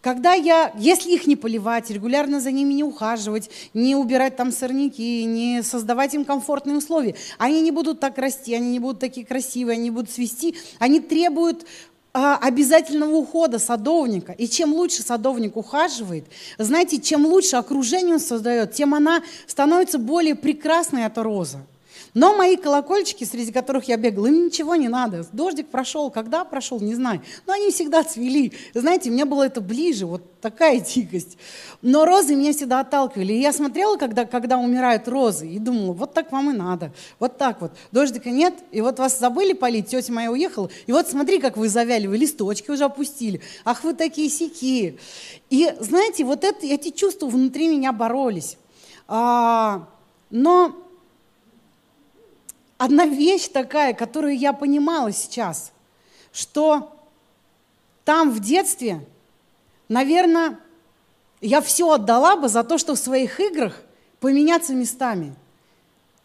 Когда 0.01 0.33
я, 0.33 0.73
если 0.77 1.11
их 1.11 1.27
не 1.27 1.35
поливать, 1.35 1.89
регулярно 1.89 2.39
за 2.39 2.51
ними 2.51 2.73
не 2.73 2.83
ухаживать, 2.83 3.49
не 3.73 3.95
убирать 3.95 4.35
там 4.35 4.51
сорняки, 4.51 5.23
не 5.25 5.63
создавать 5.63 6.13
им 6.13 6.25
комфортные 6.25 6.77
условия, 6.77 7.15
они 7.37 7.61
не 7.61 7.71
будут 7.71 7.99
так 7.99 8.17
расти, 8.17 8.53
они 8.53 8.71
не 8.71 8.79
будут 8.79 8.99
такие 8.99 9.25
красивые, 9.25 9.75
они 9.75 9.91
будут 9.91 10.09
свести, 10.09 10.55
они 10.79 10.99
требуют 10.99 11.65
а, 12.11 12.37
обязательного 12.37 13.15
ухода 13.15 13.59
садовника. 13.59 14.31
И 14.31 14.47
чем 14.47 14.73
лучше 14.73 15.03
садовник 15.03 15.55
ухаживает, 15.57 16.25
знаете, 16.57 16.99
чем 16.99 17.25
лучше 17.25 17.55
окружение 17.55 18.15
он 18.15 18.19
создает, 18.19 18.73
тем 18.73 18.95
она 18.95 19.21
становится 19.45 19.99
более 19.99 20.35
прекрасной, 20.35 21.03
эта 21.03 21.21
роза. 21.23 21.59
Но 22.13 22.35
мои 22.35 22.55
колокольчики, 22.55 23.23
среди 23.23 23.51
которых 23.51 23.87
я 23.87 23.97
бегала, 23.97 24.27
им 24.27 24.45
ничего 24.45 24.75
не 24.75 24.87
надо. 24.87 25.25
Дождик 25.31 25.69
прошел, 25.69 26.09
когда 26.09 26.43
прошел, 26.43 26.79
не 26.79 26.95
знаю. 26.95 27.21
Но 27.45 27.53
они 27.53 27.71
всегда 27.71 28.03
цвели. 28.03 28.53
Знаете, 28.73 29.09
мне 29.09 29.25
было 29.25 29.43
это 29.43 29.61
ближе, 29.61 30.05
вот 30.05 30.39
такая 30.41 30.79
дикость. 30.95 31.37
Но 31.81 32.05
розы 32.05 32.35
меня 32.35 32.53
всегда 32.53 32.81
отталкивали. 32.81 33.33
И 33.33 33.41
я 33.41 33.53
смотрела, 33.53 33.97
когда, 33.97 34.25
когда 34.25 34.57
умирают 34.57 35.07
розы, 35.07 35.47
и 35.47 35.59
думала, 35.59 35.93
вот 35.93 36.13
так 36.13 36.31
вам 36.31 36.49
и 36.51 36.53
надо. 36.53 36.91
Вот 37.19 37.37
так 37.37 37.61
вот. 37.61 37.71
Дождика 37.91 38.29
нет, 38.29 38.53
и 38.71 38.81
вот 38.81 38.99
вас 38.99 39.19
забыли 39.19 39.53
полить, 39.53 39.87
тетя 39.87 40.11
моя 40.11 40.31
уехала, 40.31 40.69
и 40.87 40.91
вот 40.91 41.07
смотри, 41.07 41.39
как 41.39 41.57
вы 41.57 41.69
завяли, 41.69 42.07
вы 42.07 42.17
листочки 42.17 42.71
уже 42.71 42.85
опустили. 42.85 43.41
Ах, 43.65 43.83
вы 43.83 43.93
такие 43.93 44.29
сики. 44.29 44.97
И 45.49 45.73
знаете, 45.79 46.23
вот 46.23 46.43
это, 46.43 46.65
эти 46.65 46.89
чувства 46.89 47.27
внутри 47.27 47.67
меня 47.67 47.91
боролись. 47.91 48.57
А, 49.07 49.87
но 50.29 50.75
одна 52.79 53.05
вещь 53.05 53.49
такая, 53.49 53.93
которую 53.93 54.35
я 54.35 54.53
понимала 54.53 55.11
сейчас, 55.11 55.71
что 56.31 56.95
там 58.05 58.31
в 58.31 58.39
детстве, 58.39 59.05
наверное, 59.89 60.57
я 61.41 61.61
все 61.61 61.91
отдала 61.91 62.37
бы 62.37 62.47
за 62.47 62.63
то, 62.63 62.77
что 62.79 62.95
в 62.95 62.99
своих 62.99 63.39
играх 63.39 63.83
поменяться 64.19 64.73
местами. 64.73 65.35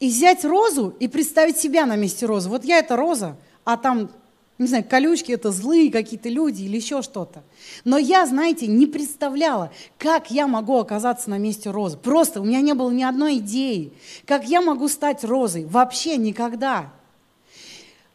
И 0.00 0.08
взять 0.08 0.44
розу 0.44 0.94
и 1.00 1.08
представить 1.08 1.58
себя 1.58 1.86
на 1.86 1.96
месте 1.96 2.24
розы. 2.24 2.48
Вот 2.48 2.64
я 2.64 2.78
это 2.78 2.96
роза, 2.96 3.36
а 3.64 3.76
там 3.76 4.10
не 4.58 4.68
знаю, 4.68 4.84
колючки 4.88 5.32
это 5.32 5.50
злые 5.50 5.90
какие-то 5.90 6.28
люди 6.28 6.62
или 6.62 6.76
еще 6.76 7.02
что-то. 7.02 7.42
Но 7.84 7.98
я, 7.98 8.24
знаете, 8.24 8.68
не 8.68 8.86
представляла, 8.86 9.72
как 9.98 10.30
я 10.30 10.46
могу 10.46 10.78
оказаться 10.78 11.28
на 11.28 11.38
месте 11.38 11.70
розы. 11.70 11.96
Просто 11.96 12.40
у 12.40 12.44
меня 12.44 12.60
не 12.60 12.72
было 12.74 12.90
ни 12.90 13.02
одной 13.02 13.38
идеи, 13.38 13.92
как 14.26 14.46
я 14.46 14.60
могу 14.60 14.88
стать 14.88 15.24
розой. 15.24 15.64
Вообще 15.64 16.16
никогда. 16.16 16.92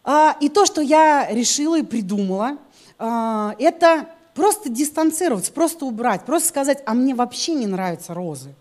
А, 0.05 0.37
и 0.39 0.47
то, 0.47 0.65
что 0.65 0.81
я 0.81 1.27
решила 1.29 1.77
и 1.77 1.83
придумала, 1.83 2.57
а, 2.97 3.55
это 3.59 4.07
просто 4.33 4.69
дистанцироваться, 4.69 5.51
просто 5.51 5.85
убрать, 5.85 6.25
просто 6.25 6.47
сказать, 6.47 6.81
а 6.85 6.93
мне 6.93 7.13
вообще 7.13 7.53
не 7.53 7.67
нравятся 7.67 8.13
розы. 8.13 8.55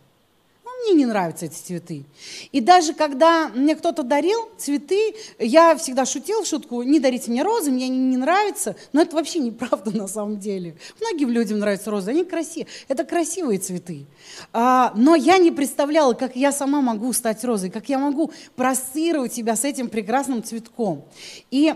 Мне 0.88 1.00
не 1.00 1.06
нравятся 1.06 1.44
эти 1.46 1.54
цветы. 1.54 2.04
И 2.50 2.60
даже 2.60 2.94
когда 2.94 3.48
мне 3.48 3.76
кто-то 3.76 4.02
дарил 4.02 4.48
цветы, 4.56 5.14
я 5.38 5.76
всегда 5.76 6.06
шутила 6.06 6.46
шутку, 6.46 6.82
не 6.82 6.98
дарите 6.98 7.30
мне 7.30 7.42
розы, 7.42 7.70
мне 7.70 7.86
они 7.86 7.98
не 7.98 8.16
нравятся. 8.16 8.74
Но 8.94 9.02
это 9.02 9.14
вообще 9.16 9.38
неправда 9.38 9.94
на 9.94 10.08
самом 10.08 10.38
деле. 10.38 10.76
Многим 10.98 11.28
людям 11.28 11.58
нравятся 11.58 11.90
розы, 11.90 12.10
они 12.10 12.24
красивые. 12.24 12.68
Это 12.88 13.04
красивые 13.04 13.58
цветы. 13.58 14.06
А, 14.54 14.92
но 14.96 15.14
я 15.14 15.36
не 15.36 15.50
представляла, 15.50 16.14
как 16.14 16.36
я 16.36 16.52
сама 16.52 16.80
могу 16.80 17.12
стать 17.12 17.44
розой, 17.44 17.68
как 17.68 17.90
я 17.90 17.98
могу 17.98 18.32
проассоциировать 18.56 19.34
себя 19.34 19.56
с 19.56 19.64
этим 19.64 19.90
прекрасным 19.90 20.42
цветком. 20.42 21.04
И 21.50 21.74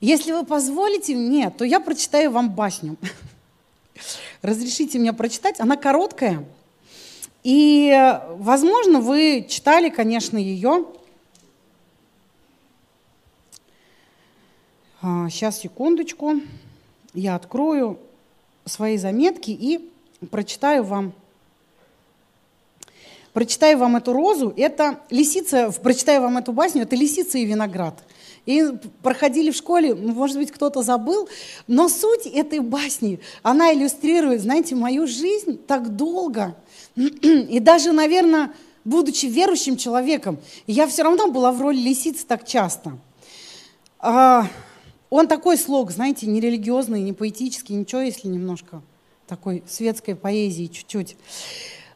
если 0.00 0.30
вы 0.30 0.44
позволите 0.44 1.16
мне, 1.16 1.50
то 1.50 1.64
я 1.64 1.80
прочитаю 1.80 2.30
вам 2.30 2.50
басню. 2.50 2.96
Разрешите 4.42 5.00
мне 5.00 5.12
прочитать. 5.12 5.58
Она 5.58 5.76
короткая. 5.76 6.44
И, 7.46 7.96
возможно, 8.38 8.98
вы 8.98 9.46
читали, 9.48 9.88
конечно, 9.88 10.36
ее. 10.36 10.84
Сейчас, 15.00 15.56
а, 15.56 15.60
секундочку. 15.60 16.40
Я 17.14 17.36
открою 17.36 18.00
свои 18.64 18.96
заметки 18.96 19.52
и 19.52 19.88
прочитаю 20.28 20.82
вам 20.82 21.12
прочитаю 23.32 23.78
вам 23.78 23.94
эту 23.94 24.12
розу. 24.12 24.52
Это 24.56 24.98
лисица, 25.10 25.70
прочитаю 25.70 26.22
вам 26.22 26.38
эту 26.38 26.52
басню, 26.52 26.82
это 26.82 26.96
лисица 26.96 27.38
и 27.38 27.44
виноград. 27.44 28.02
И 28.46 28.64
проходили 29.02 29.50
в 29.50 29.56
школе, 29.56 29.94
может 29.94 30.38
быть, 30.38 30.52
кто-то 30.52 30.82
забыл, 30.82 31.28
но 31.66 31.88
суть 31.88 32.26
этой 32.26 32.60
басни, 32.60 33.18
она 33.42 33.74
иллюстрирует, 33.74 34.40
знаете, 34.40 34.76
мою 34.76 35.08
жизнь 35.08 35.58
так 35.66 35.96
долго. 35.96 36.56
И 36.96 37.58
даже, 37.58 37.90
наверное, 37.90 38.52
будучи 38.84 39.26
верующим 39.26 39.76
человеком, 39.76 40.38
я 40.68 40.86
все 40.86 41.02
равно 41.02 41.28
была 41.28 41.50
в 41.50 41.60
роли 41.60 41.76
лисицы 41.78 42.24
так 42.24 42.46
часто. 42.46 42.96
А, 43.98 44.46
он 45.10 45.26
такой 45.26 45.58
слог, 45.58 45.90
знаете, 45.90 46.26
не 46.26 46.40
религиозный, 46.40 47.02
не 47.02 47.12
поэтический, 47.12 47.74
ничего, 47.74 48.02
если 48.02 48.28
немножко 48.28 48.80
такой 49.26 49.64
светской 49.66 50.14
поэзии 50.14 50.66
чуть-чуть. 50.66 51.16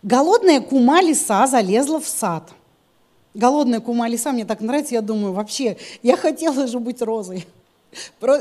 Голодная 0.02 0.60
кума 0.60 1.00
лиса 1.00 1.46
залезла 1.46 2.00
в 2.00 2.08
сад– 2.08 2.50
Голодная 3.34 3.80
кума 3.80 4.08
лиса 4.08 4.32
мне 4.32 4.44
так 4.44 4.60
нравится, 4.60 4.94
я 4.94 5.02
думаю, 5.02 5.32
вообще, 5.32 5.76
я 6.02 6.16
хотела 6.16 6.66
же 6.66 6.80
быть 6.80 7.00
розой. 7.00 7.46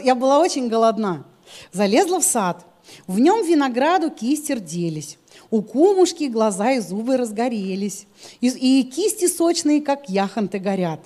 Я 0.03 0.15
была 0.15 0.39
очень 0.39 0.67
голодна. 0.67 1.25
Залезла 1.71 2.19
в 2.19 2.23
сад. 2.23 2.65
В 3.05 3.19
нем 3.19 3.45
винограду 3.45 4.09
кисти 4.09 4.53
рделись. 4.53 5.17
У 5.51 5.61
кумушки 5.61 6.25
глаза 6.25 6.71
и 6.71 6.79
зубы 6.79 7.17
разгорелись. 7.17 8.07
И, 8.41 8.47
и 8.47 8.83
кисти 8.83 9.27
сочные, 9.27 9.81
как 9.81 10.09
яхонты, 10.09 10.57
горят. 10.57 10.99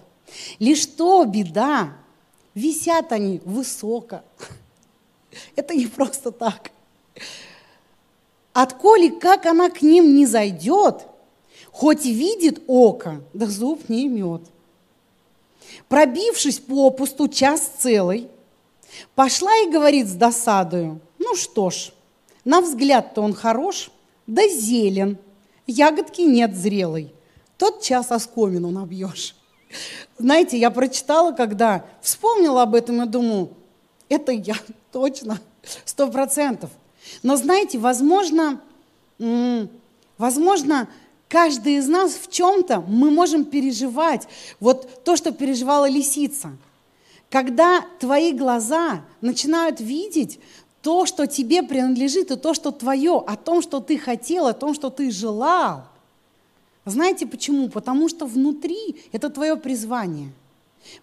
Лишь 0.60 0.86
то 0.86 1.26
беда, 1.26 1.94
висят 2.54 3.12
они 3.12 3.42
высоко. 3.44 4.22
Это 5.56 5.76
не 5.76 5.88
просто 5.88 6.32
так. 6.32 6.72
Отколи, 8.54 9.10
как 9.10 9.46
она 9.46 9.70
к 9.70 9.82
ним 9.82 10.16
не 10.16 10.26
зайдет– 10.26 11.08
Хоть 11.74 12.06
видит 12.06 12.62
око, 12.68 13.22
да 13.34 13.48
зуб 13.48 13.90
не 13.90 14.06
имет. 14.06 14.44
Пробившись 15.90 16.60
попусту 16.60 17.28
час 17.28 17.72
целый, 17.80 18.28
пошла 19.16 19.52
и 19.58 19.72
говорит 19.72 20.08
с 20.08 20.14
досадою, 20.14 21.02
ну 21.18 21.36
что 21.36 21.72
ж, 21.72 21.92
на 22.46 22.62
взгляд-то 22.62 23.22
он 23.22 23.34
хорош, 23.34 23.90
да 24.28 24.48
зелен, 24.48 25.18
ягодки 25.66 26.22
нет 26.22 26.56
зрелой, 26.56 27.12
тот 27.58 27.82
час 27.82 28.12
оскомину 28.12 28.70
набьешь. 28.70 29.36
Знаете, 30.20 30.60
я 30.60 30.70
прочитала, 30.70 31.32
когда 31.32 31.86
вспомнила 32.02 32.62
об 32.62 32.76
этом 32.76 33.02
и 33.02 33.08
думаю, 33.08 33.50
это 34.10 34.32
я 34.32 34.56
точно, 34.92 35.40
сто 35.86 36.08
процентов. 36.08 36.70
Но 37.24 37.36
знаете, 37.36 37.80
возможно, 37.80 38.62
возможно, 40.20 40.88
Каждый 41.34 41.78
из 41.78 41.88
нас 41.88 42.14
в 42.14 42.30
чем-то 42.30 42.82
мы 42.82 43.10
можем 43.10 43.44
переживать 43.44 44.28
вот 44.60 45.04
то, 45.04 45.16
что 45.16 45.32
переживала 45.32 45.90
лисица. 45.90 46.52
Когда 47.32 47.84
твои 48.00 48.34
глаза 48.34 49.02
начинают 49.20 49.82
видеть 49.82 50.40
то, 50.84 51.08
что 51.08 51.26
тебе 51.26 51.64
принадлежит, 51.64 52.30
и 52.30 52.36
то, 52.36 52.54
что 52.54 52.70
твое, 52.70 53.18
о 53.26 53.36
том, 53.36 53.64
что 53.64 53.80
ты 53.80 53.98
хотел, 53.98 54.46
о 54.46 54.54
том, 54.54 54.76
что 54.76 54.92
ты 54.92 55.10
желал. 55.10 55.86
Знаете 56.86 57.26
почему? 57.26 57.68
Потому 57.68 58.10
что 58.10 58.28
внутри 58.28 58.98
это 59.12 59.32
твое 59.32 59.56
призвание. 59.56 60.30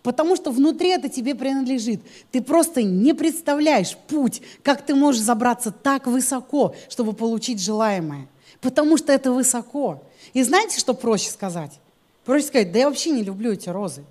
Потому 0.04 0.36
что 0.36 0.52
внутри 0.52 0.90
это 0.90 1.08
тебе 1.08 1.34
принадлежит. 1.34 2.02
Ты 2.30 2.40
просто 2.40 2.84
не 2.84 3.14
представляешь 3.14 3.96
путь, 4.06 4.42
как 4.62 4.86
ты 4.86 4.94
можешь 4.94 5.22
забраться 5.22 5.72
так 5.72 6.06
высоко, 6.06 6.76
чтобы 6.88 7.14
получить 7.14 7.60
желаемое. 7.60 8.28
Потому 8.60 8.96
что 8.96 9.12
это 9.12 9.32
высоко. 9.32 10.00
И 10.32 10.42
знаете, 10.42 10.78
что 10.78 10.94
проще 10.94 11.30
сказать? 11.30 11.80
Проще 12.24 12.46
сказать, 12.46 12.72
да 12.72 12.80
я 12.80 12.88
вообще 12.88 13.10
не 13.10 13.22
люблю 13.22 13.52
эти 13.52 13.68
розы. 13.68 14.04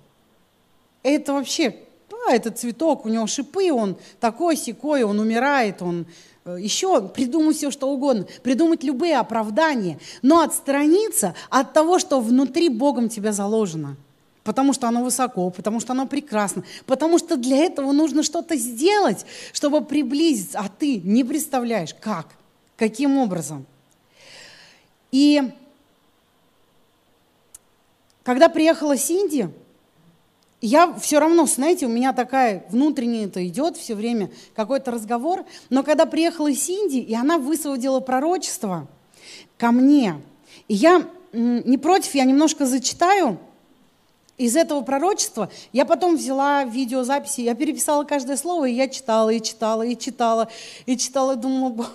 Это 1.02 1.32
вообще, 1.32 1.76
да, 2.10 2.34
этот 2.34 2.58
цветок, 2.58 3.06
у 3.06 3.08
него 3.08 3.26
шипы, 3.26 3.72
он 3.72 3.96
такой 4.18 4.56
секой, 4.56 5.02
он 5.02 5.18
умирает, 5.18 5.80
он 5.80 6.06
э, 6.44 6.58
еще 6.60 7.08
придумать 7.08 7.56
все, 7.56 7.70
что 7.70 7.88
угодно, 7.88 8.26
придумать 8.42 8.82
любые 8.84 9.16
оправдания, 9.16 9.98
но 10.20 10.40
отстраниться 10.40 11.34
от 11.48 11.72
того, 11.72 11.98
что 11.98 12.20
внутри 12.20 12.68
Богом 12.68 13.08
тебя 13.08 13.32
заложено. 13.32 13.96
Потому 14.44 14.72
что 14.72 14.88
оно 14.88 15.04
высоко, 15.04 15.50
потому 15.50 15.80
что 15.80 15.92
оно 15.92 16.06
прекрасно, 16.06 16.64
потому 16.86 17.18
что 17.18 17.36
для 17.36 17.58
этого 17.58 17.92
нужно 17.92 18.22
что-то 18.22 18.56
сделать, 18.56 19.24
чтобы 19.52 19.82
приблизиться, 19.82 20.58
а 20.58 20.68
ты 20.68 20.98
не 20.98 21.24
представляешь, 21.24 21.94
как, 21.98 22.26
каким 22.76 23.18
образом. 23.18 23.66
И 25.12 25.42
когда 28.30 28.48
приехала 28.48 28.96
Синди, 28.96 29.48
я 30.60 30.94
все 31.00 31.18
равно, 31.18 31.46
знаете, 31.46 31.86
у 31.86 31.88
меня 31.88 32.12
такая 32.12 32.64
внутренняя 32.70 33.26
это 33.26 33.44
идет 33.44 33.76
все 33.76 33.96
время 33.96 34.30
какой-то 34.54 34.92
разговор, 34.92 35.44
но 35.68 35.82
когда 35.82 36.06
приехала 36.06 36.54
Синди, 36.54 36.98
и 36.98 37.12
она 37.12 37.38
высвободила 37.38 37.98
пророчество 37.98 38.86
ко 39.58 39.72
мне, 39.72 40.20
и 40.68 40.74
я 40.74 41.08
не 41.32 41.76
против, 41.76 42.14
я 42.14 42.24
немножко 42.24 42.66
зачитаю 42.66 43.40
из 44.38 44.54
этого 44.54 44.82
пророчества. 44.82 45.50
Я 45.72 45.84
потом 45.84 46.14
взяла 46.14 46.62
видеозаписи, 46.62 47.40
я 47.40 47.56
переписала 47.56 48.04
каждое 48.04 48.36
слово, 48.36 48.66
и 48.66 48.74
я 48.74 48.86
читала, 48.86 49.30
и 49.30 49.42
читала, 49.42 49.82
и 49.82 49.98
читала, 49.98 50.48
и 50.86 50.96
читала, 50.96 51.32
и 51.32 51.36
думала, 51.36 51.88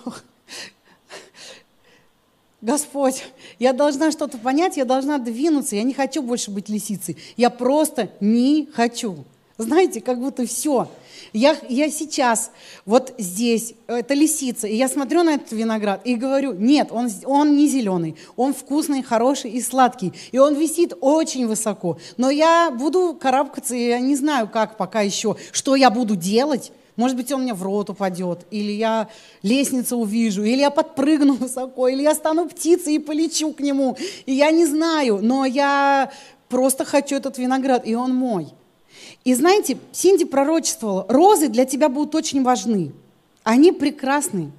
Господь, 2.60 3.22
я 3.58 3.72
должна 3.72 4.10
что-то 4.10 4.38
понять, 4.38 4.76
я 4.76 4.84
должна 4.84 5.18
двинуться, 5.18 5.76
я 5.76 5.82
не 5.82 5.94
хочу 5.94 6.22
больше 6.22 6.50
быть 6.50 6.68
лисицей. 6.68 7.16
Я 7.36 7.50
просто 7.50 8.10
не 8.20 8.68
хочу. 8.72 9.24
Знаете, 9.58 10.02
как 10.02 10.20
будто 10.20 10.46
все. 10.46 10.88
Я, 11.32 11.56
я 11.68 11.90
сейчас 11.90 12.50
вот 12.84 13.14
здесь, 13.18 13.74
это 13.86 14.14
лисица, 14.14 14.66
и 14.66 14.76
я 14.76 14.88
смотрю 14.88 15.22
на 15.22 15.34
этот 15.34 15.52
виноград 15.52 16.02
и 16.04 16.14
говорю, 16.14 16.52
нет, 16.52 16.88
он, 16.90 17.08
он 17.24 17.56
не 17.56 17.66
зеленый, 17.66 18.16
он 18.36 18.52
вкусный, 18.52 19.02
хороший 19.02 19.50
и 19.50 19.62
сладкий, 19.62 20.12
и 20.32 20.38
он 20.38 20.54
висит 20.54 20.92
очень 21.00 21.46
высоко. 21.46 21.98
Но 22.16 22.30
я 22.30 22.70
буду 22.70 23.16
карабкаться, 23.18 23.74
и 23.74 23.88
я 23.88 23.98
не 23.98 24.14
знаю, 24.14 24.48
как 24.48 24.76
пока 24.76 25.00
еще, 25.00 25.36
что 25.52 25.74
я 25.74 25.90
буду 25.90 26.16
делать, 26.16 26.72
может 26.96 27.16
быть, 27.16 27.30
он 27.30 27.42
мне 27.42 27.52
в 27.52 27.62
рот 27.62 27.90
упадет, 27.90 28.46
или 28.50 28.72
я 28.72 29.08
лестницу 29.42 29.98
увижу, 29.98 30.42
или 30.42 30.60
я 30.60 30.70
подпрыгну 30.70 31.34
высоко, 31.40 31.88
или 31.88 32.02
я 32.02 32.14
стану 32.14 32.48
птицей 32.48 32.94
и 32.94 32.98
полечу 32.98 33.52
к 33.52 33.60
нему. 33.60 33.96
И 34.24 34.32
я 34.32 34.50
не 34.50 34.64
знаю, 34.64 35.20
но 35.22 35.44
я 35.44 36.10
просто 36.48 36.84
хочу 36.84 37.16
этот 37.16 37.36
виноград, 37.38 37.86
и 37.86 37.94
он 37.94 38.14
мой. 38.14 38.48
И 39.24 39.34
знаете, 39.34 39.78
Синди 39.92 40.24
пророчествовала, 40.24 41.04
розы 41.08 41.48
для 41.48 41.66
тебя 41.66 41.88
будут 41.88 42.14
очень 42.14 42.42
важны. 42.42 42.92
Они 43.42 43.72
прекрасны. 43.72 44.50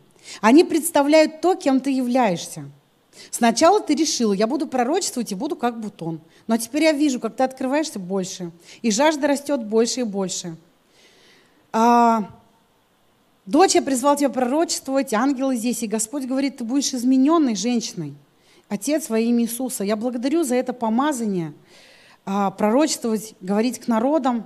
Они 0.42 0.64
представляют 0.64 1.42
то, 1.42 1.56
кем 1.56 1.80
ты 1.80 1.90
являешься. 1.90 2.66
Сначала 3.32 3.80
ты 3.80 3.96
решила, 3.96 4.34
я 4.34 4.46
буду 4.46 4.68
пророчествовать 4.68 5.32
и 5.32 5.36
буду 5.36 5.56
как 5.56 5.80
бутон. 5.80 6.22
Но 6.46 6.58
теперь 6.58 6.84
я 6.84 6.92
вижу, 6.92 7.20
как 7.20 7.36
ты 7.36 7.44
открываешься 7.44 7.98
больше, 7.98 8.52
и 8.84 8.92
жажда 8.92 9.28
растет 9.28 9.64
больше 9.66 10.02
и 10.02 10.04
больше 10.04 10.56
дочь, 13.46 13.76
я 13.76 13.82
призвал 13.82 14.16
тебя 14.16 14.30
пророчествовать, 14.30 15.14
ангелы 15.14 15.56
здесь, 15.56 15.84
и 15.84 15.88
Господь 15.88 16.26
говорит, 16.26 16.58
ты 16.58 16.64
будешь 16.64 16.94
измененной 16.94 17.56
женщиной. 17.56 18.16
Отец 18.70 19.10
во 19.10 19.18
имя 19.20 19.44
Иисуса. 19.44 19.84
Я 19.84 19.96
благодарю 19.96 20.44
за 20.44 20.56
это 20.56 20.74
помазание, 20.74 21.54
а, 22.26 22.52
пророчествовать, 22.52 23.34
говорить 23.40 23.80
к 23.80 23.88
народам. 23.88 24.46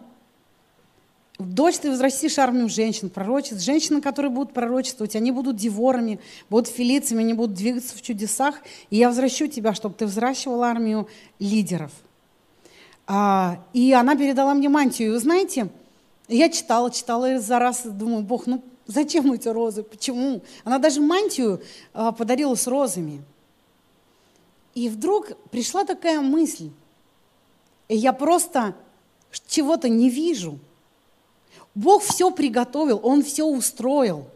Дочь 1.39 1.79
ты 1.79 1.89
возвратишь 1.89 2.37
армию 2.37 2.69
женщин, 2.69 3.09
пророчеств. 3.09 3.63
Женщины, 3.63 3.99
которые 3.99 4.31
будут 4.31 4.53
пророчествовать, 4.53 5.15
они 5.15 5.31
будут 5.31 5.55
деворами, 5.55 6.19
будут 6.51 6.67
филицами, 6.67 7.23
они 7.23 7.33
будут 7.33 7.55
двигаться 7.55 7.97
в 7.97 8.01
чудесах. 8.03 8.55
И 8.91 8.97
я 8.97 9.07
возвращу 9.07 9.47
тебя, 9.47 9.73
чтобы 9.73 9.95
ты 9.95 10.05
взращивал 10.05 10.61
армию 10.61 11.07
лидеров. 11.39 11.91
А, 13.07 13.59
и 13.73 13.91
она 13.91 14.15
передала 14.15 14.53
мне 14.53 14.69
мантию. 14.69 15.09
И 15.09 15.11
вы 15.13 15.19
знаете, 15.19 15.69
я 16.31 16.49
читала, 16.49 16.89
читала 16.91 17.39
за 17.39 17.59
раз, 17.59 17.83
думаю, 17.85 18.23
Бог, 18.23 18.47
ну 18.47 18.63
зачем 18.87 19.31
эти 19.31 19.47
розы, 19.47 19.83
почему? 19.83 20.41
Она 20.63 20.79
даже 20.79 21.01
мантию 21.01 21.61
а, 21.93 22.11
подарила 22.11 22.55
с 22.55 22.67
розами. 22.67 23.23
И 24.73 24.89
вдруг 24.89 25.31
пришла 25.49 25.83
такая 25.83 26.21
мысль, 26.21 26.69
и 27.89 27.97
я 27.97 28.13
просто 28.13 28.75
чего-то 29.47 29.89
не 29.89 30.09
вижу. 30.09 30.59
Бог 31.75 32.03
все 32.03 32.31
приготовил, 32.31 32.99
Он 33.03 33.23
все 33.23 33.45
устроил. 33.45 34.27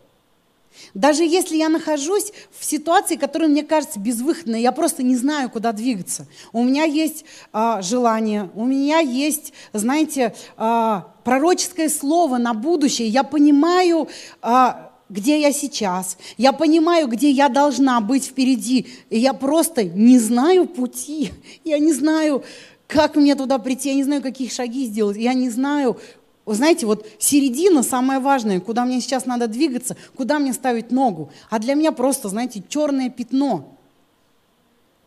Даже 0.93 1.23
если 1.23 1.57
я 1.57 1.69
нахожусь 1.69 2.31
в 2.57 2.63
ситуации, 2.63 3.15
которая 3.15 3.49
мне 3.49 3.63
кажется 3.63 3.99
безвыходной, 3.99 4.61
я 4.61 4.71
просто 4.71 5.03
не 5.03 5.15
знаю, 5.15 5.49
куда 5.49 5.71
двигаться. 5.71 6.27
У 6.53 6.63
меня 6.63 6.83
есть 6.83 7.25
а, 7.51 7.81
желание, 7.81 8.49
у 8.55 8.65
меня 8.65 8.99
есть, 8.99 9.53
знаете, 9.73 10.33
а, 10.57 11.13
пророческое 11.23 11.89
слово 11.89 12.37
на 12.37 12.53
будущее. 12.53 13.07
Я 13.07 13.23
понимаю, 13.23 14.07
а, 14.41 14.91
где 15.09 15.39
я 15.39 15.51
сейчас, 15.51 16.17
я 16.37 16.51
понимаю, 16.51 17.07
где 17.07 17.29
я 17.29 17.49
должна 17.49 18.01
быть 18.01 18.25
впереди. 18.25 18.87
И 19.09 19.19
я 19.19 19.33
просто 19.33 19.83
не 19.83 20.17
знаю 20.19 20.65
пути, 20.65 21.31
я 21.63 21.79
не 21.79 21.93
знаю, 21.93 22.43
как 22.87 23.15
мне 23.15 23.35
туда 23.35 23.57
прийти, 23.59 23.89
я 23.89 23.95
не 23.95 24.03
знаю, 24.03 24.21
какие 24.21 24.49
шаги 24.49 24.85
сделать, 24.85 25.17
я 25.17 25.33
не 25.33 25.49
знаю, 25.49 25.97
вы 26.45 26.53
знаете, 26.53 26.85
вот 26.85 27.07
середина 27.17 27.81
самое 27.81 28.19
важное, 28.19 28.59
куда 28.59 28.85
мне 28.85 29.01
сейчас 29.01 29.25
надо 29.25 29.47
двигаться, 29.47 29.97
куда 30.15 30.37
мне 30.37 30.53
ставить 30.53 30.91
ногу. 30.91 31.31
А 31.49 31.57
для 31.57 31.73
меня 31.73 31.91
просто, 31.91 32.29
знаете, 32.29 32.63
черное 32.67 33.09
пятно. 33.09 33.75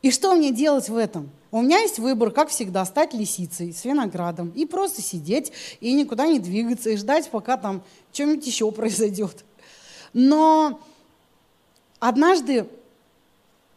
И 0.03 0.11
что 0.11 0.35
мне 0.35 0.53
делать 0.53 0.88
в 0.88 0.96
этом? 0.96 1.31
У 1.51 1.62
меня 1.62 1.79
есть 1.79 1.98
выбор, 1.98 2.31
как 2.31 2.51
всегда, 2.51 2.85
стать 2.85 3.14
лисицей 3.14 3.72
с 3.72 3.85
виноградом 3.85 4.51
и 4.51 4.66
просто 4.66 5.01
сидеть 5.01 5.53
и 5.81 5.92
никуда 5.92 6.27
не 6.27 6.40
двигаться 6.40 6.90
и 6.90 6.96
ждать, 6.96 7.31
пока 7.31 7.57
там 7.57 7.83
что-нибудь 8.12 8.46
еще 8.46 8.70
произойдет. 8.70 9.44
Но 10.12 10.81
однажды 12.01 12.68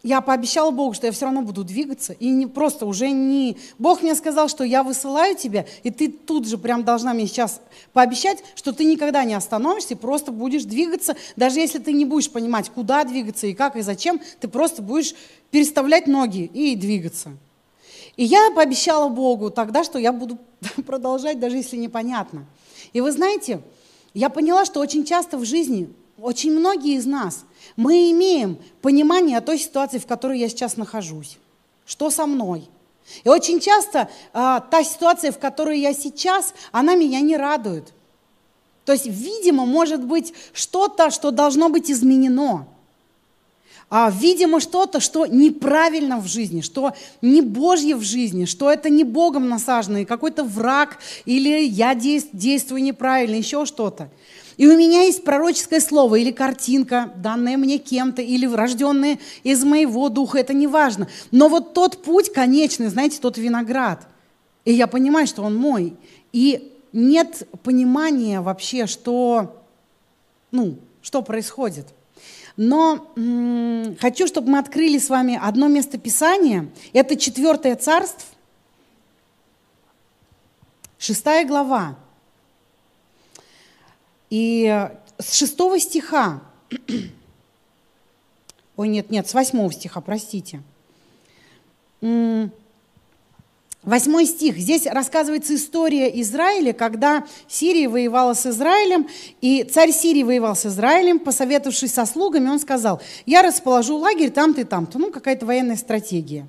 я 0.04 0.22
пообещала 0.22 0.72
Богу, 0.72 0.94
что 0.94 1.06
я 1.06 1.12
все 1.12 1.26
равно 1.26 1.42
буду 1.42 1.64
двигаться, 1.64 2.14
и 2.14 2.30
не 2.30 2.48
просто 2.48 2.86
уже 2.86 3.12
не... 3.12 3.58
Бог 3.78 4.02
мне 4.02 4.16
сказал, 4.16 4.50
что 4.50 4.64
я 4.64 4.84
высылаю 4.84 5.36
тебя, 5.36 5.66
и 5.84 5.92
ты 5.92 6.10
тут 6.10 6.48
же 6.48 6.58
прям 6.58 6.84
должна 6.84 7.14
мне 7.14 7.28
сейчас 7.28 7.62
пообещать, 7.94 8.44
что 8.56 8.74
ты 8.74 8.86
никогда 8.86 9.24
не 9.24 9.36
остановишься, 9.36 9.96
просто 9.96 10.32
будешь 10.32 10.64
двигаться, 10.64 11.16
даже 11.36 11.60
если 11.60 11.78
ты 11.78 11.94
не 11.94 12.06
будешь 12.06 12.32
понимать, 12.32 12.70
куда 12.70 13.04
двигаться 13.04 13.46
и 13.46 13.54
как 13.54 13.76
и 13.76 13.82
зачем, 13.82 14.20
ты 14.40 14.48
просто 14.48 14.82
будешь 14.82 15.14
переставлять 15.52 16.08
ноги 16.08 16.50
и 16.52 16.76
двигаться. 16.76 17.32
И 18.18 18.24
я 18.24 18.52
пообещала 18.56 19.08
Богу 19.08 19.52
тогда, 19.52 19.84
что 19.84 20.00
я 20.00 20.12
буду 20.12 20.40
продолжать, 20.86 21.40
даже 21.40 21.58
если 21.58 21.78
непонятно. 21.78 22.46
И 22.94 23.02
вы 23.02 23.12
знаете, 23.12 23.62
я 24.14 24.30
поняла, 24.30 24.66
что 24.66 24.80
очень 24.80 25.06
часто 25.06 25.38
в 25.38 25.46
жизни 25.46 25.90
очень 26.22 26.52
многие 26.52 26.96
из 26.96 27.06
нас, 27.06 27.46
мы 27.76 28.12
имеем 28.12 28.58
понимание 28.82 29.38
о 29.38 29.42
той 29.42 29.58
ситуации, 29.58 29.98
в 29.98 30.06
которой 30.06 30.40
я 30.40 30.50
сейчас 30.50 30.78
нахожусь. 30.78 31.38
Что 31.86 32.10
со 32.10 32.26
мной? 32.26 32.70
И 33.24 33.30
очень 33.30 33.60
часто 33.60 34.10
а, 34.32 34.60
та 34.60 34.84
ситуация, 34.84 35.32
в 35.32 35.40
которой 35.40 35.80
я 35.80 35.94
сейчас, 35.94 36.54
она 36.72 36.96
меня 36.96 37.20
не 37.22 37.36
радует. 37.36 37.92
То 38.86 38.94
есть, 38.94 39.08
видимо, 39.08 39.66
может 39.66 40.04
быть 40.04 40.34
что-то, 40.54 41.10
что 41.10 41.32
должно 41.32 41.70
быть 41.70 41.90
изменено 41.90 42.68
а, 43.94 44.10
видимо, 44.10 44.62
что-то, 44.62 45.02
что 45.02 45.26
неправильно 45.26 46.18
в 46.18 46.26
жизни, 46.26 46.62
что 46.62 46.94
не 47.22 47.42
Божье 47.42 47.98
в 47.98 48.02
жизни, 48.02 48.46
что 48.46 48.72
это 48.72 48.90
не 48.90 49.04
Богом 49.04 49.50
насаженный, 49.50 50.06
какой-то 50.06 50.46
враг, 50.46 50.98
или 51.26 51.62
я 51.66 51.94
действую 51.94 52.82
неправильно, 52.82 53.36
еще 53.36 53.66
что-то. 53.66 54.10
И 54.58 54.68
у 54.68 54.78
меня 54.78 55.04
есть 55.04 55.24
пророческое 55.24 55.80
слово 55.80 56.16
или 56.16 56.32
картинка, 56.32 57.12
данная 57.16 57.58
мне 57.58 57.78
кем-то, 57.78 58.22
или 58.22 58.46
рожденная 58.46 59.20
из 59.44 59.64
моего 59.64 60.10
духа, 60.10 60.40
это 60.40 60.54
не 60.54 60.68
важно. 60.68 61.08
Но 61.32 61.50
вот 61.50 61.74
тот 61.74 62.04
путь 62.04 62.32
конечный, 62.32 62.88
знаете, 62.88 63.20
тот 63.20 63.38
виноград. 63.38 64.08
И 64.66 64.74
я 64.74 64.88
понимаю, 64.88 65.28
что 65.28 65.44
он 65.44 65.56
мой. 65.56 65.96
И 66.34 66.74
нет 66.94 67.48
понимания 67.64 68.42
вообще, 68.42 68.86
что, 68.86 69.64
ну, 70.52 70.78
что 71.02 71.22
происходит– 71.22 71.88
но 72.58 73.12
м- 73.16 73.98
хочу, 74.00 74.28
чтобы 74.28 74.50
мы 74.50 74.60
открыли 74.60 74.98
с 74.98 75.10
вами 75.10 75.40
одно 75.42 75.68
место 75.68 75.98
Писания. 75.98 76.70
Это 76.94 77.16
четвертое 77.16 77.76
царство, 77.76 78.28
шестая 80.98 81.46
глава. 81.46 81.96
И 84.32 84.90
с 85.20 85.34
шестого 85.34 85.80
стиха, 85.80 86.42
ой, 88.78 88.88
нет, 88.88 89.12
нет, 89.12 89.28
с 89.28 89.34
восьмого 89.34 89.72
стиха, 89.72 90.02
простите. 90.02 90.64
Восьмой 93.84 94.28
стих. 94.28 94.58
Здесь 94.58 94.86
рассказывается 94.86 95.56
история 95.56 96.08
Израиля, 96.22 96.72
когда 96.72 97.26
Сирия 97.48 97.90
воевала 97.90 98.34
с 98.34 98.46
Израилем, 98.46 99.08
и 99.42 99.64
царь 99.64 99.92
Сирии 99.92 100.24
воевал 100.24 100.56
с 100.56 100.68
Израилем, 100.68 101.20
посоветовавшись 101.20 101.94
со 101.94 102.06
слугами, 102.06 102.48
он 102.48 102.60
сказал, 102.60 103.02
я 103.26 103.42
расположу 103.42 103.98
лагерь 103.98 104.30
там-то 104.30 104.62
и 104.62 104.66
там-то. 104.66 104.98
Ну, 104.98 105.12
какая-то 105.12 105.46
военная 105.46 105.78
стратегия. 105.78 106.48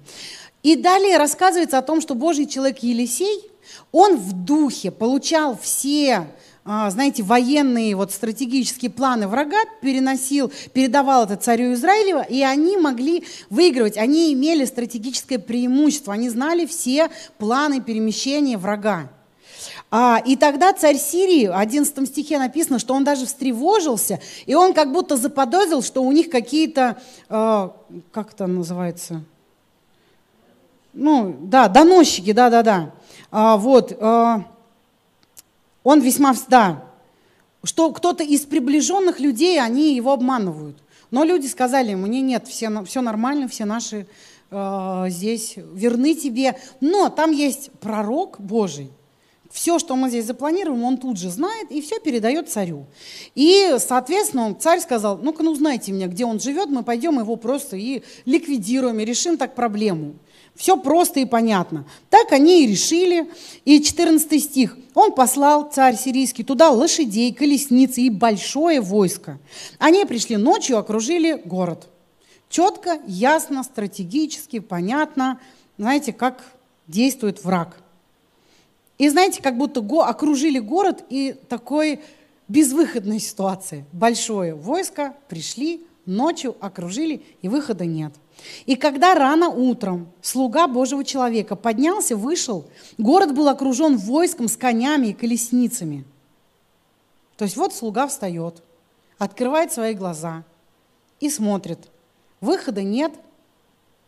И 0.62 0.77
далее 0.77 1.16
рассказывается 1.16 1.79
о 1.79 1.83
том, 1.83 2.01
что 2.01 2.14
Божий 2.14 2.47
человек 2.47 2.81
Елисей, 2.81 3.51
он 3.90 4.18
в 4.18 4.33
духе 4.33 4.90
получал 4.90 5.59
все 5.59 6.29
знаете, 6.64 7.25
военные 7.25 7.96
вот 7.96 8.12
стратегические 8.12 8.90
планы 8.90 9.27
врага 9.27 9.59
переносил, 9.81 10.53
передавал 10.72 11.25
это 11.25 11.37
царю 11.37 11.72
Израилева, 11.72 12.22
и 12.22 12.42
они 12.42 12.77
могли 12.77 13.25
выигрывать. 13.51 13.96
Они 13.96 14.33
имели 14.33 14.64
стратегическое 14.64 15.38
преимущество, 15.38 16.14
они 16.14 16.29
знали 16.29 16.66
все 16.66 17.11
планы 17.38 17.81
перемещения 17.81 18.57
врага. 18.57 19.11
А, 19.90 20.22
и 20.25 20.37
тогда 20.37 20.72
царь 20.72 20.96
Сирии, 20.96 21.48
в 21.48 21.59
11 21.59 22.09
стихе 22.09 22.38
написано, 22.38 22.79
что 22.79 22.94
он 22.94 23.05
даже 23.05 23.27
встревожился, 23.27 24.20
и 24.46 24.55
он 24.55 24.72
как 24.72 24.90
будто 24.92 25.16
заподозрил, 25.16 25.83
что 25.83 26.03
у 26.03 26.12
них 26.12 26.31
какие-то, 26.31 26.96
э, 27.29 27.68
как 28.11 28.33
это 28.33 28.46
называется, 28.46 29.22
ну, 30.94 31.37
да, 31.42 31.68
доносчики, 31.68 32.33
да-да-да, 32.33 32.92
а, 33.31 33.57
вот, 33.59 33.92
э, 33.92 34.38
он 35.85 36.01
весьма, 36.01 36.35
да, 36.49 36.85
что 37.64 37.92
кто-то 37.92 38.25
из 38.25 38.42
приближенных 38.42 39.21
людей, 39.21 39.61
они 39.61 39.95
его 39.95 40.12
обманывают. 40.12 40.83
Но 41.11 41.25
люди 41.25 41.47
сказали 41.47 41.90
ему, 41.90 42.07
нет, 42.07 42.49
все, 42.49 42.85
все 42.85 43.03
нормально, 43.03 43.47
все 43.47 43.64
наши 43.64 44.07
э, 44.51 45.05
здесь 45.09 45.55
верны 45.57 46.14
тебе. 46.14 46.59
Но 46.81 47.09
там 47.11 47.33
есть 47.33 47.71
пророк 47.81 48.40
Божий. 48.40 48.90
Все, 49.51 49.79
что 49.79 49.95
мы 49.97 50.09
здесь 50.09 50.25
запланируем, 50.25 50.83
он 50.83 50.97
тут 50.97 51.18
же 51.18 51.29
знает 51.29 51.71
и 51.71 51.83
все 51.83 52.01
передает 52.01 52.49
царю. 52.49 52.87
И, 53.35 53.77
соответственно, 53.79 54.55
царь 54.55 54.81
сказал, 54.81 55.18
ну-ка, 55.18 55.42
ну, 55.42 55.55
знаете 55.55 55.92
меня, 55.92 56.07
где 56.07 56.25
он 56.25 56.40
живет, 56.40 56.71
мы 56.71 56.83
пойдем 56.83 57.18
его 57.18 57.37
просто 57.37 57.77
и 57.77 58.03
ликвидируем, 58.25 58.99
и 58.99 59.05
решим 59.05 59.37
так 59.37 59.55
проблему. 59.55 60.14
Все 60.54 60.76
просто 60.76 61.20
и 61.20 61.24
понятно. 61.24 61.86
Так 62.10 62.32
они 62.32 62.64
и 62.64 62.66
решили. 62.66 63.30
И 63.64 63.82
14 63.82 64.42
стих. 64.42 64.76
Он 64.94 65.12
послал, 65.12 65.70
царь 65.70 65.96
сирийский, 65.96 66.44
туда 66.44 66.70
лошадей, 66.70 67.32
колесницы 67.32 68.02
и 68.02 68.10
большое 68.10 68.80
войско. 68.80 69.38
Они 69.78 70.04
пришли 70.04 70.36
ночью, 70.36 70.78
окружили 70.78 71.40
город. 71.44 71.88
Четко, 72.48 73.00
ясно, 73.06 73.62
стратегически, 73.62 74.58
понятно. 74.58 75.40
Знаете, 75.78 76.12
как 76.12 76.44
действует 76.86 77.42
враг. 77.42 77.78
И 78.98 79.08
знаете, 79.08 79.42
как 79.42 79.56
будто 79.56 79.80
го 79.80 80.02
окружили 80.02 80.58
город 80.58 81.02
и 81.08 81.34
такой 81.48 82.00
безвыходной 82.48 83.18
ситуации. 83.18 83.86
Большое 83.92 84.54
войско, 84.54 85.16
пришли, 85.28 85.84
ночью 86.04 86.54
окружили, 86.60 87.22
и 87.40 87.48
выхода 87.48 87.86
нет. 87.86 88.12
И 88.66 88.77
когда 88.77 89.14
рано 89.14 89.49
утром 89.49 90.09
слуга 90.21 90.66
Божьего 90.66 91.05
человека 91.05 91.57
поднялся, 91.57 92.16
вышел, 92.16 92.64
город 92.99 93.35
был 93.35 93.49
окружен 93.49 93.97
войском 93.97 94.49
с 94.49 94.57
конями 94.57 95.09
и 95.09 95.12
колесницами. 95.12 96.05
То 97.37 97.45
есть 97.45 97.57
вот 97.57 97.75
слуга 97.75 98.07
встает, 98.07 98.62
открывает 99.18 99.73
свои 99.73 99.95
глаза 99.95 100.45
и 101.21 101.31
смотрит. 101.31 101.79
Выхода 102.40 102.83
нет. 102.83 103.12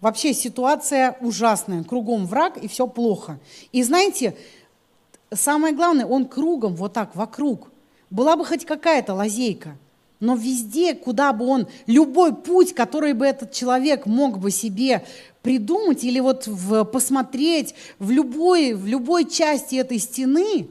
Вообще 0.00 0.34
ситуация 0.34 1.16
ужасная. 1.20 1.84
Кругом 1.84 2.26
враг 2.26 2.56
и 2.58 2.68
все 2.68 2.86
плохо. 2.86 3.38
И 3.72 3.82
знаете, 3.82 4.36
самое 5.32 5.74
главное, 5.74 6.06
он 6.06 6.26
кругом, 6.26 6.74
вот 6.74 6.92
так, 6.92 7.14
вокруг. 7.16 7.70
Была 8.10 8.36
бы 8.36 8.44
хоть 8.44 8.66
какая-то 8.66 9.14
лазейка, 9.14 9.76
но 10.24 10.36
везде, 10.36 10.94
куда 10.94 11.34
бы 11.34 11.46
он, 11.46 11.66
любой 11.86 12.34
путь, 12.34 12.74
который 12.74 13.12
бы 13.12 13.26
этот 13.26 13.52
человек 13.52 14.06
мог 14.06 14.38
бы 14.38 14.50
себе 14.50 15.04
придумать 15.42 16.02
или 16.02 16.18
вот 16.18 16.46
в, 16.46 16.84
посмотреть 16.84 17.74
в 17.98 18.10
любой, 18.10 18.72
в 18.72 18.86
любой 18.86 19.26
части 19.26 19.74
этой 19.74 19.98
стены, 19.98 20.68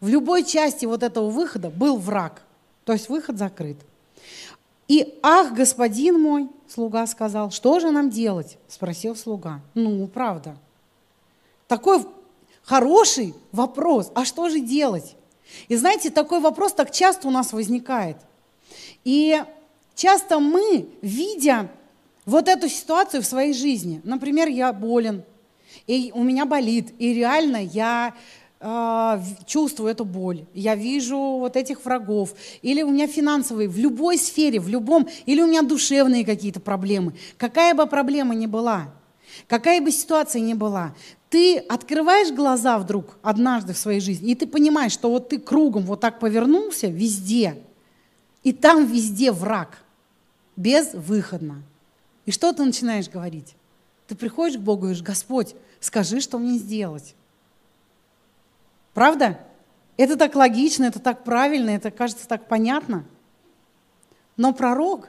в 0.00 0.08
любой 0.08 0.42
части 0.42 0.84
вот 0.84 1.04
этого 1.04 1.30
выхода 1.30 1.70
был 1.70 1.96
враг. 1.96 2.42
То 2.84 2.92
есть 2.92 3.08
выход 3.08 3.38
закрыт. 3.38 3.76
И, 4.88 5.16
ах, 5.22 5.52
господин 5.54 6.20
мой, 6.20 6.48
слуга 6.66 7.06
сказал, 7.06 7.52
что 7.52 7.78
же 7.78 7.92
нам 7.92 8.10
делать? 8.10 8.58
Спросил 8.66 9.14
слуга. 9.14 9.60
Ну, 9.74 10.08
правда. 10.08 10.56
Такой 11.68 12.04
хороший 12.64 13.32
вопрос, 13.52 14.10
а 14.16 14.24
что 14.24 14.48
же 14.48 14.58
делать? 14.58 15.14
И 15.68 15.76
знаете, 15.76 16.10
такой 16.10 16.40
вопрос 16.40 16.72
так 16.72 16.90
часто 16.90 17.28
у 17.28 17.30
нас 17.30 17.52
возникает. 17.52 18.16
И 19.04 19.42
часто 19.94 20.38
мы, 20.38 20.88
видя 21.02 21.70
вот 22.24 22.48
эту 22.48 22.68
ситуацию 22.68 23.22
в 23.22 23.26
своей 23.26 23.52
жизни, 23.52 24.00
например, 24.04 24.48
я 24.48 24.72
болен, 24.72 25.24
и 25.86 26.12
у 26.14 26.22
меня 26.22 26.44
болит, 26.46 26.92
и 26.98 27.12
реально 27.14 27.56
я 27.56 28.14
э, 28.60 29.18
чувствую 29.46 29.90
эту 29.90 30.04
боль, 30.04 30.44
я 30.54 30.74
вижу 30.74 31.18
вот 31.18 31.56
этих 31.56 31.84
врагов, 31.84 32.34
или 32.62 32.82
у 32.82 32.90
меня 32.90 33.08
финансовые, 33.08 33.68
в 33.68 33.78
любой 33.78 34.18
сфере, 34.18 34.60
в 34.60 34.68
любом, 34.68 35.08
или 35.26 35.40
у 35.40 35.46
меня 35.46 35.62
душевные 35.62 36.24
какие-то 36.24 36.60
проблемы, 36.60 37.14
какая 37.38 37.74
бы 37.74 37.86
проблема 37.86 38.34
ни 38.34 38.46
была, 38.46 38.92
какая 39.48 39.80
бы 39.80 39.90
ситуация 39.90 40.40
ни 40.40 40.54
была, 40.54 40.94
ты 41.28 41.56
открываешь 41.56 42.30
глаза 42.30 42.78
вдруг 42.78 43.18
однажды 43.22 43.72
в 43.72 43.78
своей 43.78 44.00
жизни, 44.00 44.32
и 44.32 44.34
ты 44.34 44.46
понимаешь, 44.46 44.92
что 44.92 45.10
вот 45.10 45.30
ты 45.30 45.38
кругом 45.38 45.82
вот 45.84 46.00
так 46.00 46.20
повернулся 46.20 46.86
везде, 46.86 47.56
и 48.42 48.52
там 48.52 48.86
везде 48.86 49.32
враг, 49.32 49.78
безвыходно. 50.56 51.62
И 52.24 52.30
что 52.30 52.52
ты 52.52 52.64
начинаешь 52.64 53.08
говорить? 53.08 53.54
Ты 54.06 54.14
приходишь 54.14 54.58
к 54.58 54.62
Богу 54.62 54.80
и 54.80 54.82
говоришь, 54.82 55.02
Господь, 55.02 55.54
скажи, 55.80 56.20
что 56.20 56.38
мне 56.38 56.58
сделать. 56.58 57.14
Правда? 58.94 59.38
Это 59.96 60.16
так 60.16 60.34
логично, 60.34 60.84
это 60.84 60.98
так 60.98 61.24
правильно, 61.24 61.70
это 61.70 61.90
кажется 61.90 62.26
так 62.26 62.48
понятно. 62.48 63.04
Но 64.36 64.52
пророк, 64.52 65.08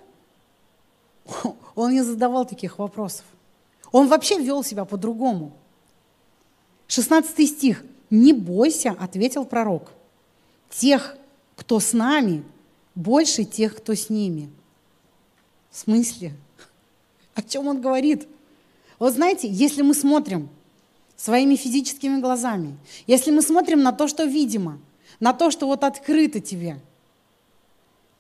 он 1.75 1.91
не 1.91 2.01
задавал 2.01 2.45
таких 2.45 2.79
вопросов. 2.79 3.25
Он 3.91 4.07
вообще 4.07 4.39
вел 4.39 4.63
себя 4.63 4.85
по-другому. 4.85 5.53
16 6.87 7.49
стих. 7.49 7.83
«Не 8.09 8.31
бойся»,— 8.31 8.95
ответил 8.99 9.43
пророк,— 9.43 9.91
«тех, 10.69 11.17
кто 11.55 11.79
с 11.79 11.93
нами, 11.93 12.43
больше 12.95 13.43
тех, 13.43 13.75
кто 13.75 13.93
с 13.93 14.09
ними». 14.09 14.49
В 15.71 15.77
смысле? 15.77 16.33
О 17.35 17.41
чем 17.41 17.67
он 17.67 17.81
говорит? 17.81 18.27
Вот 18.99 19.13
знаете, 19.13 19.47
если 19.47 19.81
мы 19.81 19.93
смотрим 19.93 20.49
своими 21.15 21.55
физическими 21.55 22.19
глазами, 22.19 22.77
если 23.07 23.31
мы 23.31 23.41
смотрим 23.41 23.81
на 23.81 23.91
то, 23.91 24.07
что 24.07 24.23
видимо, 24.23 24.79
на 25.19 25.33
то, 25.33 25.51
что 25.51 25.67
вот 25.67 25.83
открыто 25.83 26.39
тебе– 26.39 26.79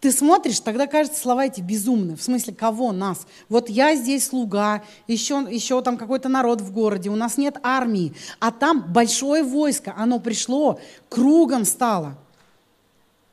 ты 0.03 0.11
смотришь, 0.11 0.59
тогда 0.59 0.85
кажется 0.85 1.17
слова 1.17 1.45
эти 1.45 1.61
безумные. 1.61 2.17
В 2.17 2.21
смысле, 2.21 2.53
кого? 2.53 2.91
Нас. 2.91 3.25
Вот 3.47 3.69
я 3.69 3.95
здесь 3.95 4.27
слуга, 4.27 4.83
еще, 5.07 5.47
еще 5.49 5.81
там 5.81 5.95
какой-то 5.95 6.27
народ 6.27 6.59
в 6.59 6.73
городе, 6.73 7.09
у 7.09 7.15
нас 7.15 7.37
нет 7.37 7.55
армии, 7.63 8.13
а 8.41 8.51
там 8.51 8.91
большое 8.91 9.43
войско, 9.43 9.93
оно 9.95 10.19
пришло, 10.19 10.77
кругом 11.07 11.63
стало. 11.63 12.17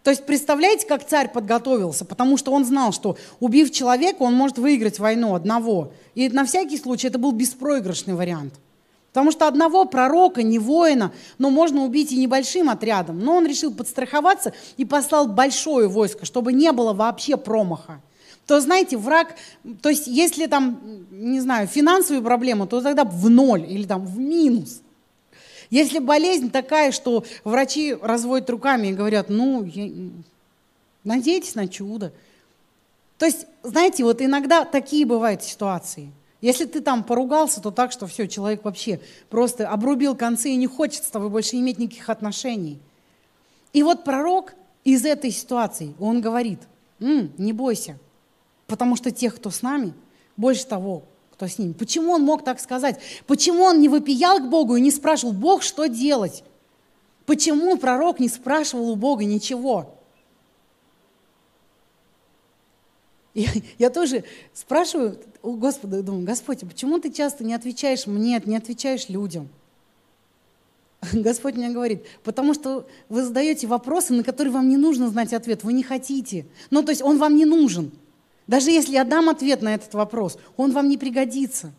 То 0.03 0.11
есть 0.11 0.25
представляете, 0.25 0.87
как 0.87 1.07
царь 1.07 1.31
подготовился, 1.31 2.05
потому 2.05 2.37
что 2.37 2.53
он 2.53 2.65
знал, 2.65 2.93
что 2.93 3.17
убив 3.39 3.71
человека, 3.71 4.23
он 4.23 4.35
может 4.35 4.59
выиграть 4.59 4.99
войну 4.99 5.35
одного. 5.35 5.93
И 6.15 6.29
на 6.29 6.45
всякий 6.45 6.79
случай 6.79 7.09
это 7.09 7.19
был 7.19 7.33
беспроигрышный 7.33 8.15
вариант– 8.15 8.55
Потому 9.11 9.33
что 9.33 9.49
одного 9.49 9.87
пророка, 9.87 10.43
не 10.43 10.59
воина, 10.61 11.13
но 11.39 11.51
можно 11.51 11.85
убить 11.85 12.13
и 12.13 12.17
небольшим 12.17 12.71
отрядом. 12.71 13.19
Но 13.19 13.37
он 13.37 13.47
решил 13.47 13.75
подстраховаться 13.75 14.53
и 14.77 14.85
послал 14.85 15.27
большое 15.27 15.89
войско, 15.89 16.25
чтобы 16.27 16.53
не 16.53 16.71
было 16.71 16.93
вообще 16.93 17.37
промаха. 17.37 18.01
То, 18.47 18.61
знаете, 18.61 18.97
враг, 18.97 19.35
то 19.83 19.89
есть 19.89 20.07
если 20.07 20.47
там, 20.47 20.81
не 21.11 21.41
знаю, 21.41 21.67
финансовые 21.67 22.23
проблемы, 22.23 22.67
то 22.69 22.81
тогда 22.81 23.05
в 23.05 23.29
ноль 23.29 23.65
или 23.69 23.85
там 23.85 24.07
в 24.07 24.19
минус. 24.19 24.81
Если 25.71 25.99
болезнь 25.99 26.51
такая, 26.51 26.93
что 26.93 27.25
врачи 27.45 27.95
разводят 27.95 28.51
руками 28.51 28.89
и 28.89 28.95
говорят, 28.95 29.29
ну, 29.29 29.65
я... 29.65 30.11
надейтесь 31.05 31.55
на 31.55 31.69
чудо. 31.69 32.13
То 33.19 33.27
есть, 33.27 33.47
знаете, 33.63 34.05
вот 34.05 34.21
иногда 34.21 34.65
такие 34.65 35.07
бывают 35.07 35.43
ситуации– 35.43 36.13
если 36.41 36.65
ты 36.65 36.81
там 36.81 37.05
поругался, 37.05 37.61
то 37.61 37.71
так, 37.71 37.93
что 37.93 38.07
все, 38.07 38.27
человек 38.27 38.65
вообще 38.65 39.01
просто 39.29 39.69
обрубил 39.69 40.17
концы 40.17 40.51
и 40.51 40.57
не 40.57 40.67
хочет 40.67 41.05
с 41.05 41.09
тобой 41.11 41.29
больше 41.29 41.57
иметь 41.57 41.79
никаких 41.79 42.09
отношений. 42.09 42.79
И 43.73 43.83
вот 43.83 44.05
пророк 44.05 44.55
из 44.83 45.05
этой 45.05 45.31
ситуации, 45.31 45.95
он 46.01 46.21
говорит, 46.21 46.61
М, 46.99 47.33
не 47.37 47.53
бойся, 47.53 47.99
потому 48.67 48.97
что 48.97 49.11
тех, 49.11 49.37
кто 49.37 49.51
с 49.51 49.63
нами, 49.63 49.93
больше 50.37 50.67
того, 50.67 51.03
кто 51.40 51.46
с 51.46 51.59
ними. 51.59 51.72
Почему 51.72 52.12
он 52.12 52.22
мог 52.22 52.44
так 52.44 52.61
сказать? 52.61 53.00
Почему 53.26 53.62
он 53.62 53.81
не 53.81 53.88
выпиял 53.88 54.40
к 54.40 54.50
Богу 54.50 54.76
и 54.76 54.81
не 54.83 54.90
спрашивал, 54.90 55.33
Бог, 55.33 55.62
что 55.62 55.87
делать? 55.87 56.44
Почему 57.24 57.79
пророк 57.79 58.20
не 58.20 58.29
спрашивал 58.29 58.90
у 58.90 58.94
Бога 58.94 59.24
ничего? 59.24 59.96
Я, 63.33 63.48
я 63.79 63.88
тоже 63.88 64.24
спрашиваю 64.53 65.18
у 65.40 65.53
Господа, 65.53 66.03
думаю, 66.03 66.26
Господь, 66.26 66.61
почему 66.61 66.98
ты 66.98 67.11
часто 67.11 67.42
не 67.42 67.55
отвечаешь 67.55 68.07
мне, 68.07 68.42
не 68.44 68.57
отвечаешь 68.59 69.09
людям? 69.09 69.48
Господь 71.14 71.55
мне 71.55 71.70
говорит, 71.70 72.05
потому 72.22 72.53
что 72.53 72.87
вы 73.09 73.22
задаете 73.22 73.66
вопросы, 73.66 74.12
на 74.12 74.24
которые 74.24 74.53
вам 74.53 74.68
не 74.68 74.76
нужно 74.76 75.09
знать 75.09 75.33
ответ, 75.33 75.64
вы 75.64 75.72
не 75.72 75.85
хотите. 75.85 76.44
Ну, 76.68 76.83
то 76.83 76.90
есть 76.90 77.00
он 77.00 77.16
вам 77.16 77.35
не 77.35 77.46
нужен. 77.46 77.92
Даже 78.51 78.73
если 78.73 78.95
я 78.95 79.05
дам 79.05 79.29
ответ 79.29 79.63
на 79.63 79.75
этот 79.75 79.95
вопрос, 79.95 80.37
он 80.57 80.73
вам 80.73 80.89
не 80.89 80.99
пригодится. 80.99 81.71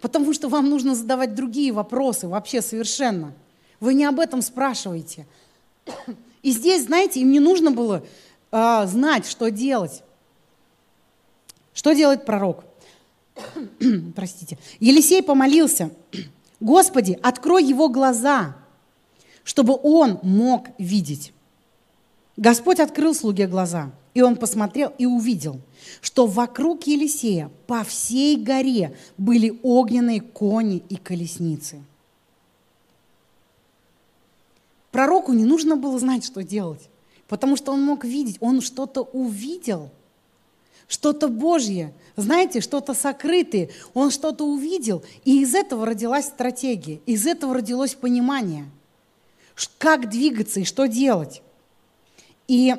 Потому 0.00 0.32
что 0.32 0.48
вам 0.48 0.70
нужно 0.70 0.94
задавать 0.94 1.34
другие 1.34 1.70
вопросы 1.70 2.26
вообще 2.26 2.62
совершенно. 2.62 3.34
Вы 3.78 3.92
не 3.92 4.06
об 4.06 4.18
этом 4.18 4.40
спрашиваете. 4.40 5.26
И 6.40 6.52
здесь, 6.52 6.86
знаете, 6.86 7.20
им 7.20 7.30
не 7.30 7.40
нужно 7.40 7.72
было 7.72 8.06
а, 8.50 8.86
знать, 8.86 9.26
что 9.26 9.50
делать. 9.50 10.02
Что 11.74 11.92
делает 11.92 12.24
пророк? 12.24 12.64
Простите. 14.16 14.56
Елисей 14.80 15.22
помолился. 15.22 15.90
Господи, 16.58 17.18
открой 17.22 17.62
его 17.64 17.90
глаза, 17.90 18.56
чтобы 19.44 19.78
он 19.82 20.20
мог 20.22 20.68
видеть. 20.78 21.34
Господь 22.38 22.78
открыл 22.78 23.14
слуге 23.14 23.48
глаза, 23.48 23.90
и 24.14 24.22
он 24.22 24.36
посмотрел 24.36 24.94
и 24.96 25.06
увидел, 25.06 25.60
что 26.00 26.26
вокруг 26.26 26.86
Елисея 26.86 27.50
по 27.66 27.82
всей 27.82 28.36
горе 28.36 28.96
были 29.18 29.58
огненные 29.64 30.20
кони 30.20 30.82
и 30.88 30.94
колесницы. 30.94 31.82
Пророку 34.92 35.32
не 35.32 35.44
нужно 35.44 35.76
было 35.76 35.98
знать, 35.98 36.24
что 36.24 36.44
делать, 36.44 36.88
потому 37.26 37.56
что 37.56 37.72
он 37.72 37.82
мог 37.82 38.04
видеть, 38.04 38.36
он 38.40 38.60
что-то 38.60 39.02
увидел– 39.02 39.90
что-то 40.88 41.28
Божье, 41.28 41.92
знаете, 42.16 42.62
что-то 42.62 42.94
сокрытое. 42.94 43.68
Он 43.92 44.10
что-то 44.10 44.44
увидел, 44.44 45.04
и 45.26 45.42
из 45.42 45.54
этого 45.54 45.84
родилась 45.84 46.24
стратегия, 46.24 47.00
из 47.04 47.26
этого 47.26 47.52
родилось 47.52 47.94
понимание, 47.94 48.64
как 49.76 50.08
двигаться 50.08 50.60
и 50.60 50.64
что 50.64 50.86
делать. 50.86 51.42
И 52.48 52.74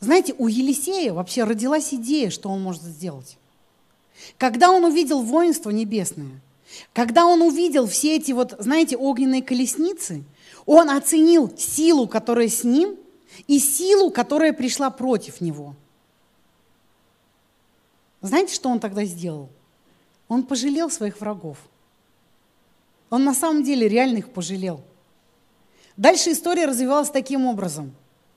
знаете, 0.00 0.34
у 0.36 0.46
Елисея 0.46 1.12
вообще 1.12 1.44
родилась 1.44 1.94
идея, 1.94 2.30
что 2.30 2.50
он 2.50 2.62
может 2.62 2.82
сделать. 2.82 3.38
Когда 4.36 4.70
он 4.70 4.84
увидел 4.84 5.22
воинство 5.22 5.70
небесное, 5.70 6.40
когда 6.92 7.24
он 7.24 7.40
увидел 7.40 7.86
все 7.86 8.16
эти 8.16 8.32
вот, 8.32 8.54
знаете, 8.58 8.96
огненные 8.96 9.42
колесницы, 9.42 10.22
он 10.66 10.90
оценил 10.90 11.50
силу, 11.56 12.06
которая 12.06 12.48
с 12.48 12.62
ним– 12.62 12.96
и 13.46 13.58
силу, 13.58 14.10
которая 14.10 14.52
пришла 14.52 14.90
против 14.90 15.40
него. 15.40 15.74
Знаете, 18.20 18.54
что 18.54 18.68
он 18.68 18.80
тогда 18.80 19.04
сделал? 19.04 19.48
Он 20.26 20.42
пожалел 20.42 20.90
своих 20.90 21.20
врагов. 21.20 21.58
Он 23.10 23.24
на 23.24 23.34
самом 23.34 23.62
деле 23.62 23.88
реально 23.88 24.18
их 24.18 24.30
пожалел. 24.30 24.82
Dальше 25.98 26.30
история 26.30 26.66
развивалась 26.66 27.10
таким 27.10 27.44
образом. 27.44 27.92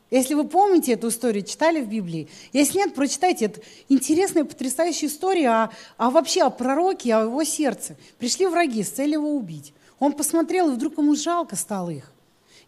Если 0.10 0.34
вы 0.34 0.46
помните 0.46 0.94
эту 0.94 1.08
историю, 1.08 1.46
читали 1.46 1.80
в 1.80 1.88
Библии, 1.88 2.28
если 2.52 2.80
нет, 2.80 2.94
прочитайте. 2.94 3.46
Это 3.46 3.62
интересная, 3.88 4.44
потрясающая 4.44 5.08
история 5.08 5.50
о, 5.50 5.70
о 5.98 6.10
вообще 6.10 6.42
о 6.42 6.50
пророке, 6.50 7.16
о 7.16 7.22
его 7.22 7.44
сердце. 7.46 7.96
Пришли 8.18 8.48
враги 8.48 8.84
с 8.84 8.90
целью 8.90 9.20
его 9.20 9.36
убить. 9.36 9.74
Он 10.00 10.12
посмотрел, 10.12 10.70
и 10.70 10.74
вдруг 10.74 10.98
ему 10.98 11.16
жалко 11.16 11.56
стало 11.56 11.92
их. 11.92 12.12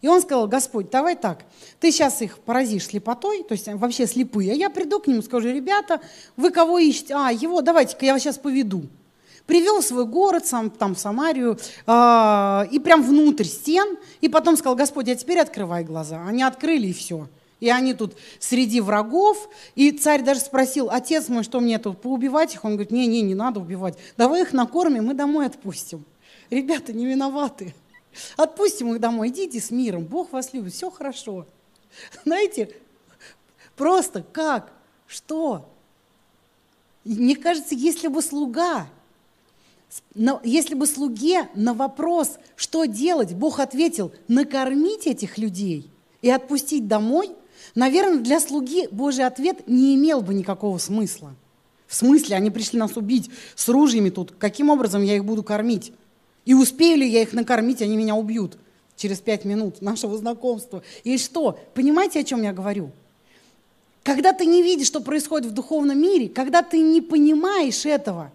И 0.00 0.06
он 0.06 0.22
сказал, 0.22 0.46
Господь, 0.46 0.90
давай 0.90 1.16
так, 1.16 1.44
ты 1.80 1.90
сейчас 1.90 2.22
их 2.22 2.38
поразишь 2.38 2.86
слепотой, 2.86 3.42
то 3.42 3.52
есть 3.52 3.66
вообще 3.66 4.06
слепые, 4.06 4.52
а 4.52 4.54
я 4.54 4.70
приду 4.70 5.00
к 5.00 5.06
ним 5.06 5.18
и 5.18 5.22
скажу, 5.22 5.48
ребята, 5.48 6.00
вы 6.36 6.50
кого 6.50 6.78
ищете? 6.78 7.14
А, 7.14 7.32
его, 7.32 7.62
давайте-ка 7.62 8.06
я 8.06 8.12
вас 8.12 8.22
сейчас 8.22 8.38
поведу. 8.38 8.84
Привел 9.46 9.82
свой 9.82 10.06
город, 10.06 10.46
сам, 10.46 10.70
там, 10.70 10.96
Самарию, 10.96 11.58
э, 11.86 12.66
и 12.70 12.78
прям 12.78 13.02
внутрь 13.02 13.44
стен, 13.44 13.98
и 14.20 14.28
потом 14.28 14.56
сказал, 14.56 14.74
Господь, 14.74 15.08
а 15.08 15.14
теперь 15.14 15.38
открывай 15.38 15.84
глаза. 15.84 16.24
Они 16.26 16.42
открыли, 16.42 16.86
и 16.86 16.92
все. 16.92 17.28
И 17.60 17.68
они 17.68 17.94
тут 17.94 18.14
среди 18.40 18.80
врагов. 18.80 19.48
И 19.74 19.90
царь 19.90 20.22
даже 20.22 20.40
спросил, 20.40 20.88
отец 20.90 21.28
мой, 21.28 21.44
что 21.44 21.60
мне 21.60 21.78
тут, 21.78 22.00
поубивать 22.00 22.54
их? 22.54 22.64
Он 22.64 22.72
говорит, 22.72 22.90
не-не, 22.90 23.22
не 23.22 23.34
надо 23.34 23.60
убивать. 23.60 23.98
Давай 24.16 24.42
их 24.42 24.52
накормим, 24.52 25.06
мы 25.06 25.14
домой 25.14 25.46
отпустим. 25.46 26.04
Ребята 26.50 26.92
не 26.92 27.06
виноваты. 27.06 27.74
Отпустим 28.36 28.94
их 28.94 29.00
домой, 29.00 29.28
идите 29.28 29.60
с 29.60 29.70
миром, 29.70 30.04
Бог 30.04 30.32
вас 30.32 30.52
любит, 30.52 30.72
все 30.72 30.90
хорошо. 30.90 31.46
Знаете, 32.24 32.74
просто 33.76 34.22
как, 34.22 34.72
что? 35.06 35.68
Мне 37.04 37.36
кажется, 37.36 37.74
если 37.74 38.08
бы 38.08 38.22
слуга, 38.22 38.86
если 40.42 40.74
бы 40.74 40.86
слуге 40.86 41.48
на 41.54 41.74
вопрос, 41.74 42.38
что 42.56 42.84
делать, 42.84 43.34
Бог 43.34 43.60
ответил, 43.60 44.12
накормить 44.28 45.06
этих 45.06 45.38
людей 45.38 45.90
и 46.22 46.30
отпустить 46.30 46.88
домой, 46.88 47.30
наверное, 47.74 48.20
для 48.20 48.40
слуги 48.40 48.88
Божий 48.90 49.24
ответ 49.24 49.68
не 49.68 49.94
имел 49.94 50.20
бы 50.20 50.34
никакого 50.34 50.78
смысла. 50.78 51.34
В 51.86 51.94
смысле, 51.94 52.36
они 52.36 52.50
пришли 52.50 52.78
нас 52.78 52.96
убить 52.96 53.30
с 53.54 53.68
ружьями 53.68 54.10
тут, 54.10 54.32
каким 54.38 54.70
образом 54.70 55.02
я 55.02 55.16
их 55.16 55.24
буду 55.24 55.42
кормить? 55.42 55.92
И 56.44 56.54
успею 56.54 56.98
ли 56.98 57.08
я 57.08 57.22
их 57.22 57.32
накормить, 57.32 57.82
они 57.82 57.96
меня 57.96 58.14
убьют 58.14 58.58
через 58.96 59.20
пять 59.20 59.44
минут 59.44 59.80
нашего 59.82 60.16
знакомства. 60.16 60.82
И 61.04 61.18
что? 61.18 61.58
Понимаете, 61.74 62.20
о 62.20 62.24
чем 62.24 62.42
я 62.42 62.52
говорю? 62.52 62.90
Когда 64.02 64.32
ты 64.32 64.44
не 64.44 64.62
видишь, 64.62 64.86
что 64.86 65.00
происходит 65.00 65.50
в 65.50 65.54
духовном 65.54 66.00
мире, 66.00 66.28
когда 66.28 66.62
ты 66.62 66.80
не 66.80 67.00
понимаешь 67.00 67.86
этого, 67.86 68.32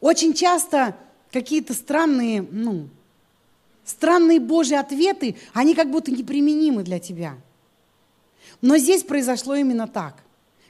очень 0.00 0.34
часто 0.34 0.96
какие-то 1.30 1.74
странные, 1.74 2.42
ну, 2.42 2.88
странные 3.84 4.40
Божьи 4.40 4.74
ответы, 4.74 5.36
они 5.52 5.74
как 5.74 5.90
будто 5.90 6.10
неприменимы 6.10 6.82
для 6.82 6.98
тебя. 6.98 7.36
Но 8.60 8.78
здесь 8.78 9.02
произошло 9.02 9.54
именно 9.54 9.86
так. 9.86 10.22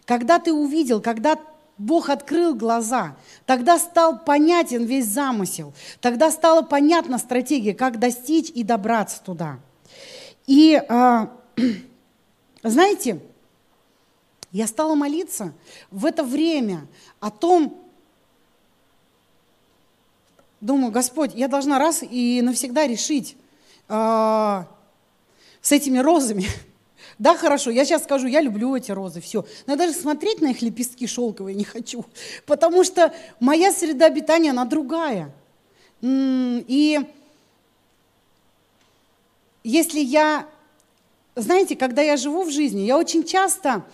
Когда 0.04 0.38
ты 0.38 0.52
увидел, 0.52 1.00
когда 1.00 1.38
Бог 1.78 2.10
открыл 2.10 2.54
глаза, 2.54 3.16
тогда 3.46 3.78
стал 3.78 4.18
понятен 4.18 4.84
весь 4.84 5.06
замысел, 5.06 5.72
тогда 6.00 6.30
стала 6.30 6.62
понятна 6.62 7.18
стратегия, 7.18 7.74
как 7.74 7.98
достичь 7.98 8.50
и 8.50 8.62
добраться 8.62 9.22
туда. 9.22 9.58
И 10.46 10.74
э, 10.74 11.26
знаете, 12.62 13.20
я 14.52 14.66
стала 14.66 14.94
молиться 14.94 15.52
в 15.90 16.04
это 16.04 16.24
время 16.24 16.86
о 17.20 17.30
том, 17.30 17.89
думаю, 20.60 20.92
Господь, 20.92 21.34
я 21.34 21.48
должна 21.48 21.78
раз 21.78 22.02
и 22.02 22.40
навсегда 22.42 22.86
решить 22.86 23.36
э, 23.88 24.64
с 25.60 25.72
этими 25.72 25.98
розами, 25.98 26.46
да, 27.18 27.36
хорошо, 27.36 27.70
я 27.70 27.84
сейчас 27.84 28.04
скажу, 28.04 28.26
я 28.26 28.40
люблю 28.40 28.74
эти 28.76 28.92
розы, 28.92 29.20
все. 29.20 29.44
Но 29.66 29.72
я 29.72 29.76
даже 29.76 29.92
смотреть 29.92 30.40
на 30.40 30.48
их 30.48 30.62
лепестки 30.62 31.06
шелковые 31.06 31.54
не 31.54 31.64
хочу, 31.64 32.04
потому 32.46 32.84
что 32.84 33.14
моя 33.40 33.72
среда 33.72 34.06
обитания, 34.06 34.50
она 34.50 34.64
другая. 34.64 35.32
И 36.02 37.00
если 39.62 40.00
я, 40.00 40.46
знаете, 41.34 41.76
когда 41.76 42.00
я 42.00 42.16
живу 42.16 42.44
в 42.44 42.50
жизни, 42.50 42.80
я 42.80 42.96
очень 42.96 43.24
часто 43.24 43.84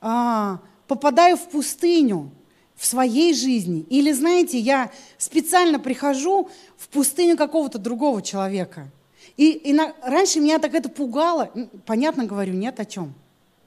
а, 0.00 0.58
попадаю 0.88 1.36
в 1.36 1.48
пустыню 1.48 2.32
в 2.76 2.86
своей 2.86 3.34
жизни. 3.34 3.86
Или, 3.88 4.12
знаете, 4.12 4.58
я 4.58 4.90
специально 5.18 5.78
прихожу 5.78 6.48
в 6.76 6.88
пустыню 6.88 7.36
какого-то 7.36 7.78
другого 7.78 8.22
человека– 8.22 8.90
и, 9.36 9.52
и 9.52 9.72
на, 9.72 9.92
раньше 10.02 10.40
меня 10.40 10.58
так 10.58 10.74
это 10.74 10.88
пугало. 10.88 11.50
Понятно 11.86 12.26
говорю, 12.26 12.52
нет 12.54 12.78
о 12.80 12.84
чем. 12.84 13.14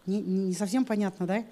Не, 0.05 0.21
не 0.21 0.53
совсем 0.53 0.85
понятно, 0.85 1.25
да? 1.25 1.43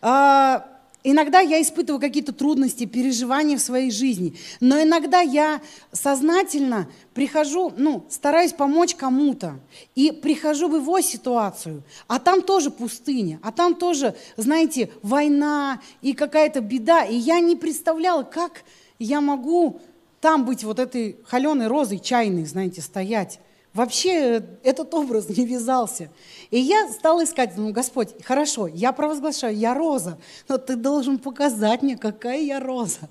А, 0.00 0.68
иногда 1.04 1.40
я 1.40 1.60
испытываю 1.62 2.00
какие-то 2.00 2.32
трудности, 2.32 2.84
переживания 2.86 3.56
в 3.56 3.60
своей 3.60 3.90
жизни. 3.90 4.36
Но 4.60 4.80
иногда 4.82 5.20
я 5.20 5.60
сознательно 5.92 6.88
прихожу, 7.14 7.72
ну, 7.76 8.04
стараюсь 8.08 8.52
помочь 8.52 8.94
кому-то. 8.94 9.58
И 9.94 10.10
прихожу 10.10 10.68
в 10.68 10.76
его 10.76 11.00
ситуацию. 11.00 11.82
А 12.06 12.18
там 12.18 12.42
тоже 12.42 12.70
пустыня. 12.70 13.38
А 13.42 13.52
там 13.52 13.74
тоже, 13.74 14.14
знаете, 14.36 14.90
война 15.02 15.80
и 16.02 16.12
какая-то 16.12 16.60
беда. 16.60 17.04
И 17.04 17.14
я 17.14 17.40
не 17.40 17.56
представляла, 17.56 18.22
как 18.22 18.64
я 18.98 19.20
могу 19.20 19.80
там 20.20 20.44
быть 20.44 20.64
вот 20.64 20.78
этой 20.78 21.16
холеной 21.24 21.68
розой 21.68 22.00
чайной, 22.00 22.44
знаете, 22.44 22.80
стоять 22.80 23.40
Вообще 23.74 24.42
этот 24.62 24.92
образ 24.94 25.28
не 25.28 25.44
вязался. 25.44 26.10
И 26.50 26.58
я 26.58 26.88
стала 26.88 27.24
искать, 27.24 27.56
ну, 27.56 27.70
Господь, 27.70 28.14
хорошо, 28.24 28.66
я 28.66 28.92
провозглашаю, 28.92 29.56
я 29.56 29.74
роза, 29.74 30.18
но 30.48 30.58
ты 30.58 30.76
должен 30.76 31.18
показать 31.18 31.82
мне, 31.82 31.96
какая 31.96 32.40
я 32.40 32.60
роза. 32.60 33.08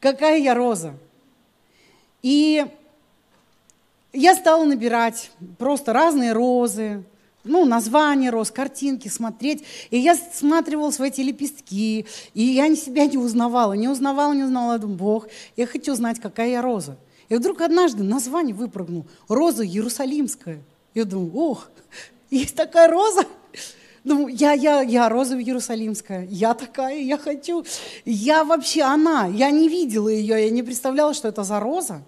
Какая 0.00 0.38
я 0.38 0.54
роза. 0.54 0.94
И 2.22 2.66
я 4.12 4.34
стала 4.34 4.64
набирать 4.64 5.30
просто 5.58 5.92
разные 5.92 6.32
розы, 6.32 7.04
ну, 7.44 7.64
названия 7.64 8.30
роз, 8.30 8.50
картинки, 8.50 9.08
смотреть. 9.08 9.64
И 9.90 9.98
я 9.98 10.14
всматривалась 10.14 10.98
в 10.98 11.02
эти 11.02 11.20
лепестки, 11.20 12.06
и 12.34 12.42
я 12.42 12.74
себя 12.76 13.06
не 13.06 13.18
узнавала, 13.18 13.72
не 13.72 13.88
узнавала, 13.88 14.32
не 14.32 14.44
узнавала. 14.44 14.72
Я 14.72 14.78
думаю, 14.78 14.98
Бог, 14.98 15.28
я 15.56 15.66
хочу 15.66 15.94
знать, 15.94 16.20
какая 16.20 16.50
я 16.50 16.62
роза. 16.62 16.96
И 17.30 17.36
вдруг 17.36 17.62
однажды 17.62 18.02
название 18.02 18.54
выпрыгнул 18.54 19.06
«Роза 19.28 19.64
Иерусалимская». 19.64 20.60
Я 20.94 21.04
думаю, 21.04 21.34
ох, 21.34 21.70
есть 22.30 22.56
такая 22.56 22.88
роза. 22.88 23.24
Думаю, 24.02 24.34
я, 24.34 24.52
я, 24.52 24.80
я 24.80 25.08
роза 25.08 25.38
Иерусалимская, 25.38 26.26
я 26.30 26.54
такая, 26.54 26.98
я 26.98 27.18
хочу. 27.18 27.64
Я 28.04 28.44
вообще 28.44 28.82
она, 28.82 29.26
я 29.26 29.50
не 29.50 29.68
видела 29.68 30.08
ее, 30.08 30.44
я 30.44 30.50
не 30.50 30.62
представляла, 30.62 31.14
что 31.14 31.28
это 31.28 31.44
за 31.44 31.60
роза, 31.60 32.02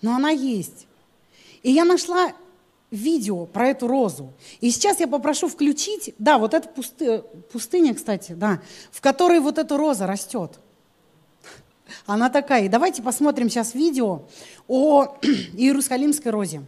но 0.00 0.14
она 0.14 0.30
есть. 0.30 0.86
И 1.62 1.72
я 1.72 1.84
нашла 1.84 2.32
видео 2.90 3.46
про 3.46 3.68
эту 3.68 3.88
розу. 3.88 4.32
И 4.60 4.70
сейчас 4.70 5.00
я 5.00 5.08
попрошу 5.08 5.48
включить, 5.48 6.14
да, 6.18 6.38
вот 6.38 6.54
эта 6.54 6.68
пусты, 6.68 7.22
пустыня, 7.50 7.94
кстати, 7.94 8.32
да, 8.32 8.60
в 8.90 9.00
которой 9.00 9.40
вот 9.40 9.58
эта 9.58 9.76
роза 9.76 10.06
растет. 10.06 10.60
Она 12.06 12.30
такая. 12.30 12.64
И 12.64 12.68
давайте 12.68 13.02
посмотрим 13.02 13.48
сейчас 13.48 13.74
видео 13.74 14.22
о 14.68 15.16
Иерусалимской 15.54 16.30
розе. 16.30 16.62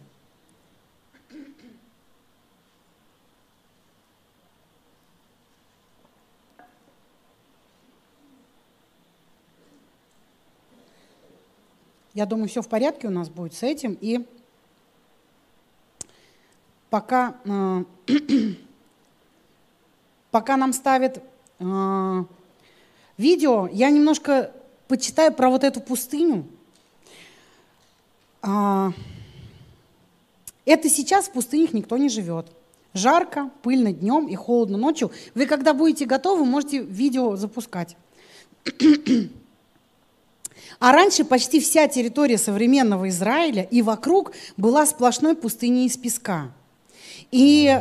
Я 12.14 12.26
думаю, 12.26 12.48
все 12.48 12.62
в 12.62 12.68
порядке 12.68 13.08
у 13.08 13.10
нас 13.10 13.28
будет 13.28 13.54
с 13.54 13.64
этим. 13.64 13.98
И 14.00 14.24
пока, 16.88 17.34
э, 17.44 17.84
пока 20.30 20.56
нам 20.56 20.72
ставят 20.72 21.20
э, 21.58 22.24
видео, 23.16 23.68
я 23.72 23.90
немножко 23.90 24.52
почитаю 24.88 25.32
про 25.32 25.50
вот 25.50 25.64
эту 25.64 25.80
пустыню. 25.80 26.46
А, 28.42 28.92
это 30.64 30.88
сейчас 30.88 31.26
в 31.26 31.32
пустынях 31.32 31.72
никто 31.72 31.96
не 31.96 32.08
живет. 32.08 32.46
Жарко, 32.92 33.50
пыльно 33.62 33.92
днем 33.92 34.28
и 34.28 34.34
холодно 34.34 34.78
ночью. 34.78 35.10
Вы, 35.34 35.46
когда 35.46 35.74
будете 35.74 36.06
готовы, 36.06 36.44
можете 36.44 36.80
видео 36.80 37.36
запускать. 37.36 37.96
А 40.78 40.92
раньше 40.92 41.24
почти 41.24 41.60
вся 41.60 41.88
территория 41.88 42.38
современного 42.38 43.08
Израиля 43.08 43.62
и 43.62 43.82
вокруг 43.82 44.32
была 44.56 44.86
сплошной 44.86 45.34
пустыней 45.34 45.86
из 45.86 45.96
песка. 45.96 46.52
И 47.30 47.80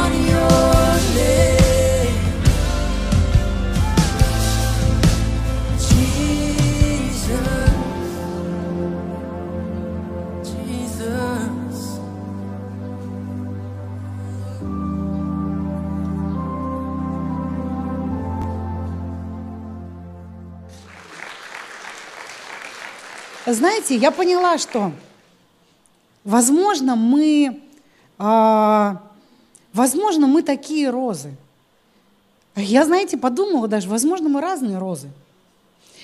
Знаете, 23.53 23.95
я 23.95 24.11
поняла, 24.11 24.57
что, 24.57 24.91
возможно, 26.23 26.95
мы, 26.95 27.61
а, 28.17 29.01
возможно, 29.73 30.27
мы 30.27 30.41
такие 30.41 30.89
розы. 30.89 31.31
Я, 32.55 32.85
знаете, 32.85 33.17
подумала 33.17 33.67
даже, 33.67 33.89
возможно, 33.89 34.29
мы 34.29 34.41
разные 34.41 34.77
розы. 34.77 35.09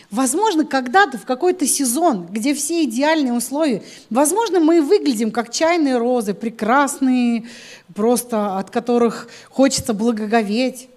Возможно, 0.09 0.65
когда-то 0.65 1.17
в 1.17 1.25
какой-то 1.25 1.67
сезон, 1.67 2.27
где 2.27 2.53
все 2.53 2.83
идеальные 2.85 3.33
условия, 3.33 3.83
возможно, 4.09 4.59
мы 4.59 4.81
выглядим 4.81 5.31
как 5.31 5.51
чайные 5.51 5.97
розы, 5.97 6.33
прекрасные, 6.33 7.45
просто 7.93 8.57
от 8.57 8.71
которых 8.71 9.27
хочется 9.49 9.93
благоговеть. 9.93 10.89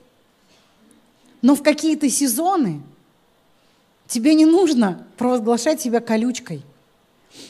Но 1.43 1.57
в 1.57 1.63
какие-то 1.63 2.09
сезоны 2.09 2.83
тебе 4.11 4.35
не 4.35 4.45
нужно 4.45 5.07
провозглашать 5.17 5.81
себя 5.81 6.01
колючкой. 6.01 6.63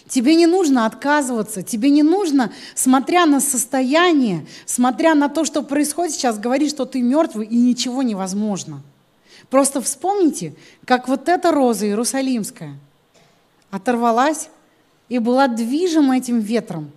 Тебе 0.06 0.34
не 0.34 0.46
нужно 0.46 0.84
отказываться, 0.84 1.62
тебе 1.62 1.88
не 1.88 2.02
нужно, 2.02 2.52
смотря 2.74 3.24
на 3.24 3.40
состояние, 3.40 4.46
смотря 4.66 5.14
на 5.14 5.30
то, 5.30 5.44
что 5.44 5.62
происходит 5.62 6.14
сейчас, 6.14 6.38
говорить, 6.38 6.70
что 6.70 6.84
ты 6.84 7.00
мертвый 7.00 7.46
и 7.46 7.56
ничего 7.56 8.02
невозможно. 8.02 8.82
Просто 9.48 9.80
вспомните, 9.80 10.54
как 10.84 11.08
вот 11.08 11.28
эта 11.28 11.50
роза 11.50 11.86
Иерусалимская 11.86 12.78
оторвалась 13.70 14.50
и 15.08 15.18
была 15.18 15.48
движима 15.48 16.18
этим 16.18 16.40
ветром. 16.40 16.90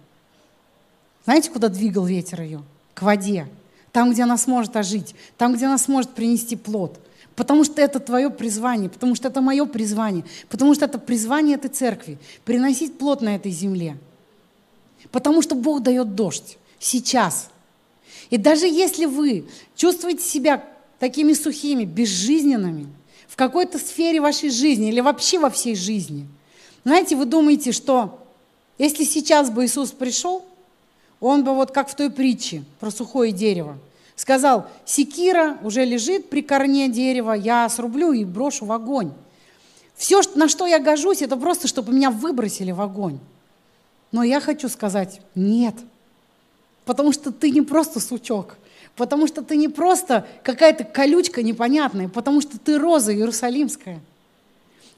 Знаете, 1.23 1.49
куда 1.49 1.69
двигал 1.69 2.05
ветер 2.05 2.41
ее? 2.41 2.61
К 2.93 3.03
воде. 3.03 3.47
Там, 3.93 4.11
где 4.11 4.23
она 4.23 4.37
сможет 4.37 4.75
ожить, 4.75 5.15
там, 5.37 5.53
где 5.53 5.67
она 5.67 5.77
сможет 5.77 6.11
принести 6.11 6.57
плод. 6.57 6.99
Потому 7.35 7.63
что 7.63 7.81
это 7.81 7.99
твое 7.99 8.29
призвание, 8.29 8.89
потому 8.89 9.15
что 9.15 9.27
это 9.27 9.41
мое 9.41 9.65
призвание, 9.65 10.23
потому 10.49 10.75
что 10.75 10.85
это 10.85 10.99
призвание 10.99 11.55
этой 11.55 11.69
церкви, 11.69 12.19
приносить 12.45 12.97
плод 12.97 13.21
на 13.21 13.35
этой 13.35 13.51
земле. 13.51 13.97
Потому 15.11 15.41
что 15.41 15.55
Бог 15.55 15.81
дает 15.81 16.15
дождь 16.15 16.57
сейчас. 16.79 17.49
И 18.29 18.37
даже 18.37 18.67
если 18.67 19.05
вы 19.05 19.45
чувствуете 19.75 20.23
себя 20.23 20.63
такими 20.99 21.33
сухими, 21.33 21.85
безжизненными 21.85 22.87
в 23.27 23.35
какой-то 23.35 23.79
сфере 23.79 24.21
вашей 24.21 24.49
жизни 24.49 24.89
или 24.89 24.99
вообще 24.99 25.39
во 25.39 25.49
всей 25.49 25.75
жизни, 25.75 26.27
знаете, 26.83 27.15
вы 27.15 27.25
думаете, 27.25 27.71
что 27.71 28.19
если 28.77 29.05
сейчас 29.05 29.49
бы 29.49 29.65
Иисус 29.65 29.91
пришел, 29.91 30.43
он 31.19 31.43
бы 31.43 31.53
вот 31.55 31.71
как 31.71 31.89
в 31.89 31.95
той 31.95 32.09
притче 32.09 32.63
про 32.79 32.91
сухое 32.91 33.31
дерево, 33.31 33.77
сказал, 34.15 34.67
секира 34.85 35.57
уже 35.63 35.85
лежит 35.85 36.29
при 36.29 36.41
корне 36.41 36.89
дерева, 36.89 37.33
я 37.33 37.67
срублю 37.69 38.13
и 38.13 38.25
брошу 38.25 38.65
в 38.65 38.71
огонь. 38.71 39.11
Все, 39.95 40.21
на 40.35 40.47
что 40.47 40.65
я 40.65 40.79
гожусь, 40.79 41.21
это 41.21 41.37
просто, 41.37 41.67
чтобы 41.67 41.93
меня 41.93 42.09
выбросили 42.09 42.71
в 42.71 42.81
огонь. 42.81 43.19
Но 44.11 44.23
я 44.23 44.39
хочу 44.39 44.69
сказать, 44.69 45.21
нет. 45.35 45.75
Потому 46.85 47.11
что 47.11 47.31
ты 47.31 47.51
не 47.51 47.61
просто 47.61 47.99
сучок, 47.99 48.57
потому 48.95 49.27
что 49.27 49.41
ты 49.41 49.55
не 49.55 49.69
просто 49.69 50.27
какая-то 50.43 50.83
колючка 50.83 51.41
непонятная, 51.41 52.09
потому 52.09 52.41
что 52.41 52.59
ты 52.59 52.77
роза 52.77 53.13
иерусалимская. 53.13 54.01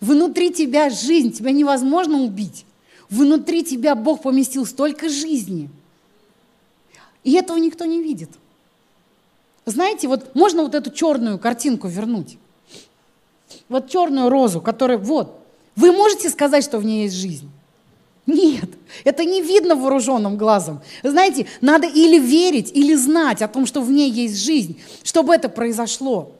Внутри 0.01 0.51
тебя 0.51 0.89
жизнь, 0.89 1.31
тебя 1.31 1.51
невозможно 1.51 2.21
убить. 2.21 2.65
Внутри 3.09 3.63
тебя 3.63 3.95
Бог 3.95 4.23
поместил 4.23 4.65
столько 4.65 5.09
жизни. 5.09 5.69
И 7.23 7.33
этого 7.33 7.57
никто 7.57 7.85
не 7.85 8.01
видит. 8.01 8.29
Знаете, 9.65 10.07
вот 10.07 10.35
можно 10.35 10.63
вот 10.63 10.75
эту 10.75 10.91
черную 10.91 11.39
картинку 11.39 11.87
вернуть. 11.87 12.37
Вот 13.67 13.89
черную 13.89 14.29
розу, 14.29 14.61
которая 14.61 14.97
вот. 14.97 15.39
Вы 15.75 15.91
можете 15.91 16.29
сказать, 16.29 16.63
что 16.63 16.77
в 16.79 16.85
ней 16.85 17.03
есть 17.03 17.15
жизнь? 17.15 17.49
Нет, 18.27 18.69
это 19.03 19.23
не 19.23 19.41
видно 19.41 19.75
вооруженным 19.75 20.37
глазом. 20.37 20.81
Знаете, 21.03 21.45
надо 21.61 21.87
или 21.87 22.17
верить, 22.17 22.71
или 22.73 22.95
знать 22.95 23.41
о 23.41 23.47
том, 23.47 23.65
что 23.65 23.81
в 23.81 23.91
ней 23.91 24.09
есть 24.09 24.37
жизнь, 24.37 24.79
чтобы 25.03 25.35
это 25.35 25.47
произошло. 25.47 26.31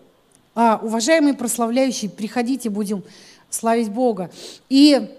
А, 0.56 0.80
уважаемые 0.82 1.36
прославляющие, 1.36 2.10
приходите, 2.10 2.70
будем 2.70 3.04
славить 3.50 3.90
Бога. 3.90 4.32
И 4.70 5.10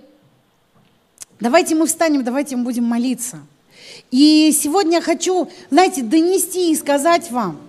давайте 1.38 1.74
мы 1.74 1.86
встанем, 1.86 2.24
давайте 2.24 2.56
мы 2.56 2.64
будем 2.64 2.84
молиться. 2.84 3.38
И 4.10 4.50
сегодня 4.58 4.96
я 4.96 5.00
хочу, 5.00 5.48
знаете, 5.70 6.02
донести 6.02 6.72
и 6.72 6.76
сказать 6.76 7.30
вам, 7.30 7.60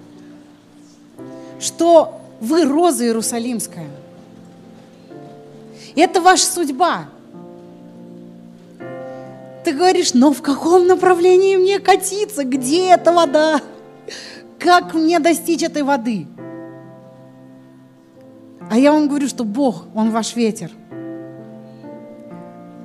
что 1.60 2.22
вы 2.40 2.66
роза 2.66 3.06
Иерусалимская. 3.06 3.90
Это 5.96 6.22
ваша 6.22 6.46
судьба. 6.46 7.08
ты 9.64 9.74
говоришь, 9.74 10.14
но 10.14 10.32
в 10.32 10.42
каком 10.42 10.88
направлении 10.88 11.58
мне 11.58 11.80
катиться? 11.80 12.46
Где 12.46 12.92
эта 12.92 13.12
вода? 13.12 13.60
Как 14.60 14.94
мне 14.94 15.20
достичь 15.20 15.62
этой 15.62 15.84
воды? 15.84 16.26
А 18.72 18.78
я 18.78 18.94
вам 18.94 19.10
говорю, 19.10 19.28
что 19.28 19.44
Бог, 19.44 19.86
Он 19.94 20.12
ваш 20.12 20.38
ветер. 20.38 20.72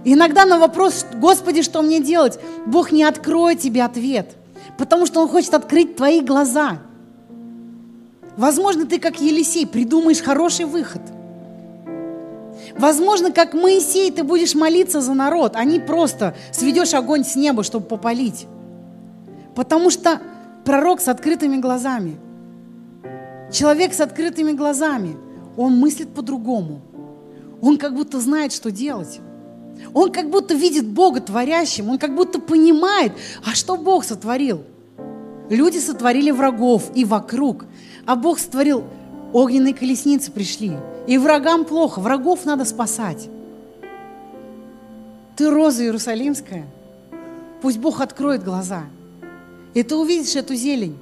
Иногда 0.04 0.44
на 0.44 0.58
вопрос, 0.58 1.06
Господи, 1.14 1.62
что 1.62 1.82
мне 1.82 2.00
делать? 2.00 2.40
Бог 2.66 2.90
не 2.90 3.04
откроет 3.04 3.60
тебе 3.60 3.84
ответ, 3.84 4.32
потому 4.76 5.06
что 5.06 5.20
Он 5.20 5.28
хочет 5.28 5.54
открыть 5.54 5.94
твои 5.94 6.20
глаза. 6.20 6.78
Возможно, 8.37 8.87
ты, 8.87 8.99
как 8.99 9.20
Елисей, 9.20 9.66
придумаешь 9.66 10.22
хороший 10.22 10.64
выход. 10.64 11.03
Возможно, 12.78 13.33
как 13.33 13.55
Моисей, 13.55 14.11
ты 14.11 14.24
будешь 14.24 14.55
молиться 14.55 15.01
за 15.01 15.14
народ, 15.14 15.57
а 15.57 15.64
не 15.64 15.78
просто 15.78 16.35
сведешь 16.53 16.95
огонь 16.95 17.24
с 17.24 17.37
неба, 17.37 17.62
чтобы 17.62 17.87
попалить. 17.87 18.47
Потому 19.55 19.91
что 19.91 20.20
пророк 20.64 21.01
с 21.01 21.09
открытыми 21.09 21.57
глазами, 21.57 22.16
человек 23.53 23.93
с 23.93 24.01
открытыми 24.01 24.53
глазами, 24.53 25.16
он 25.57 25.78
мыслит 25.78 26.14
по-другому. 26.14 26.80
Он 27.61 27.76
как 27.76 27.95
будто 27.95 28.20
знает, 28.20 28.53
что 28.53 28.70
делать. 28.70 29.20
Он 29.93 30.11
как 30.11 30.30
будто 30.30 30.55
видит 30.55 30.87
Бога 30.87 31.20
творящим, 31.20 31.91
он 31.91 31.99
как 31.99 32.14
будто 32.14 32.41
понимает, 32.41 33.12
а 33.45 33.55
что 33.55 33.76
Бог 33.76 34.05
сотворил? 34.05 34.64
Люди 35.53 35.76
сотворили 35.76 36.30
врагов 36.30 36.90
и 36.94 37.05
вокруг, 37.05 37.66
а 38.07 38.16
Бог 38.16 38.38
сотворил 38.38 38.84
огненные 39.34 39.74
колесницы 39.74 40.32
пришли. 40.32 40.72
И 41.07 41.18
врагам 41.18 41.66
плохо, 41.66 42.00
врагов 42.00 42.46
надо 42.46 42.64
спасать. 42.64 43.28
Ты 45.36 45.50
роза 45.50 45.84
Иерусалимская, 45.84 46.64
пусть 47.61 47.76
Бог 47.76 48.00
откроет 48.00 48.42
глаза. 48.42 48.84
И 49.74 49.82
ты 49.82 49.94
увидишь 49.94 50.36
эту 50.36 50.55
зелень, 50.55 50.98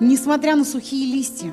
несмотря 0.00 0.54
на 0.54 0.64
сухие 0.66 1.10
листья. 1.10 1.50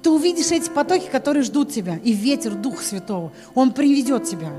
Ты 0.00 0.08
увидишь 0.08 0.52
эти 0.52 0.70
потоки, 0.70 1.10
которые 1.12 1.42
ждут 1.42 1.70
тебя, 1.70 1.98
и 2.02 2.12
ветер 2.12 2.54
Духа 2.54 2.82
Святого, 2.82 3.32
Он 3.54 3.72
приведет 3.72 4.24
тебя. 4.24 4.52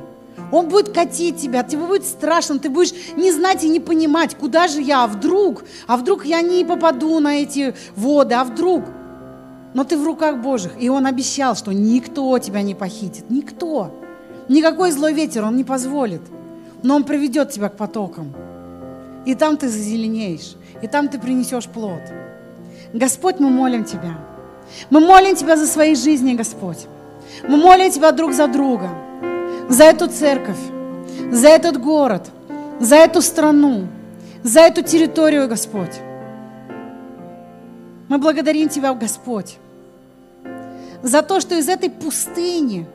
Он 0.52 0.68
будет 0.68 0.90
катить 0.94 1.38
тебя, 1.38 1.64
тебе 1.64 1.84
будет 1.84 2.06
страшно, 2.06 2.60
ты 2.60 2.70
будешь 2.70 2.94
не 3.16 3.32
знать 3.32 3.64
и 3.64 3.70
не 3.70 3.80
понимать, 3.80 4.36
куда 4.36 4.68
же 4.68 4.82
я, 4.82 5.04
а 5.04 5.08
вдруг, 5.08 5.64
а 5.88 5.98
вдруг 5.98 6.26
я 6.26 6.42
не 6.42 6.66
попаду 6.66 7.20
на 7.20 7.36
эти 7.42 7.76
воды, 7.96 8.36
а 8.36 8.44
вдруг. 8.44 8.84
Но 9.74 9.84
ты 9.84 9.98
в 9.98 10.06
руках 10.06 10.38
Божьих, 10.38 10.72
и 10.80 10.90
Он 10.90 11.06
обещал, 11.06 11.56
что 11.56 11.72
никто 11.72 12.38
тебя 12.40 12.64
не 12.64 12.74
похитит, 12.74 13.30
никто. 13.30 13.96
Никакой 14.48 14.92
злой 14.92 15.14
ветер 15.14 15.44
Он 15.46 15.56
не 15.56 15.64
позволит, 15.64 16.22
но 16.82 16.96
Он 16.96 17.04
приведет 17.04 17.52
тебя 17.52 17.70
к 17.70 17.78
потокам. 17.78 18.34
И 19.26 19.36
там 19.36 19.58
ты 19.58 19.70
зазеленеешь, 19.70 20.56
и 20.82 20.88
там 20.88 21.08
ты 21.08 21.20
принесешь 21.20 21.66
плод. 21.66 22.02
Господь, 22.94 23.40
мы 23.40 23.50
молим 23.50 23.84
Тебя. 23.84 24.18
Мы 24.90 25.00
молим 25.00 25.36
Тебя 25.36 25.56
за 25.56 25.68
свои 25.68 25.94
жизни, 25.94 26.34
Господь. 26.34 26.88
Мы 27.48 27.58
молим 27.58 27.92
Тебя 27.92 28.12
друг 28.12 28.34
за 28.34 28.48
друга 28.48 28.90
за 29.70 29.84
эту 29.84 30.08
церковь, 30.08 30.58
за 31.32 31.48
этот 31.48 31.80
город, 31.80 32.30
за 32.80 32.96
эту 32.96 33.22
страну, 33.22 33.88
за 34.44 34.62
эту 34.62 34.82
территорию, 34.82 35.48
Господь. 35.48 36.02
Мы 38.10 38.18
благодарим 38.18 38.68
Тебя, 38.68 38.94
Господь, 38.94 39.58
за 41.04 41.22
то, 41.22 41.40
что 41.40 41.56
из 41.56 41.70
этой 41.70 41.92
пустыни 41.92 42.88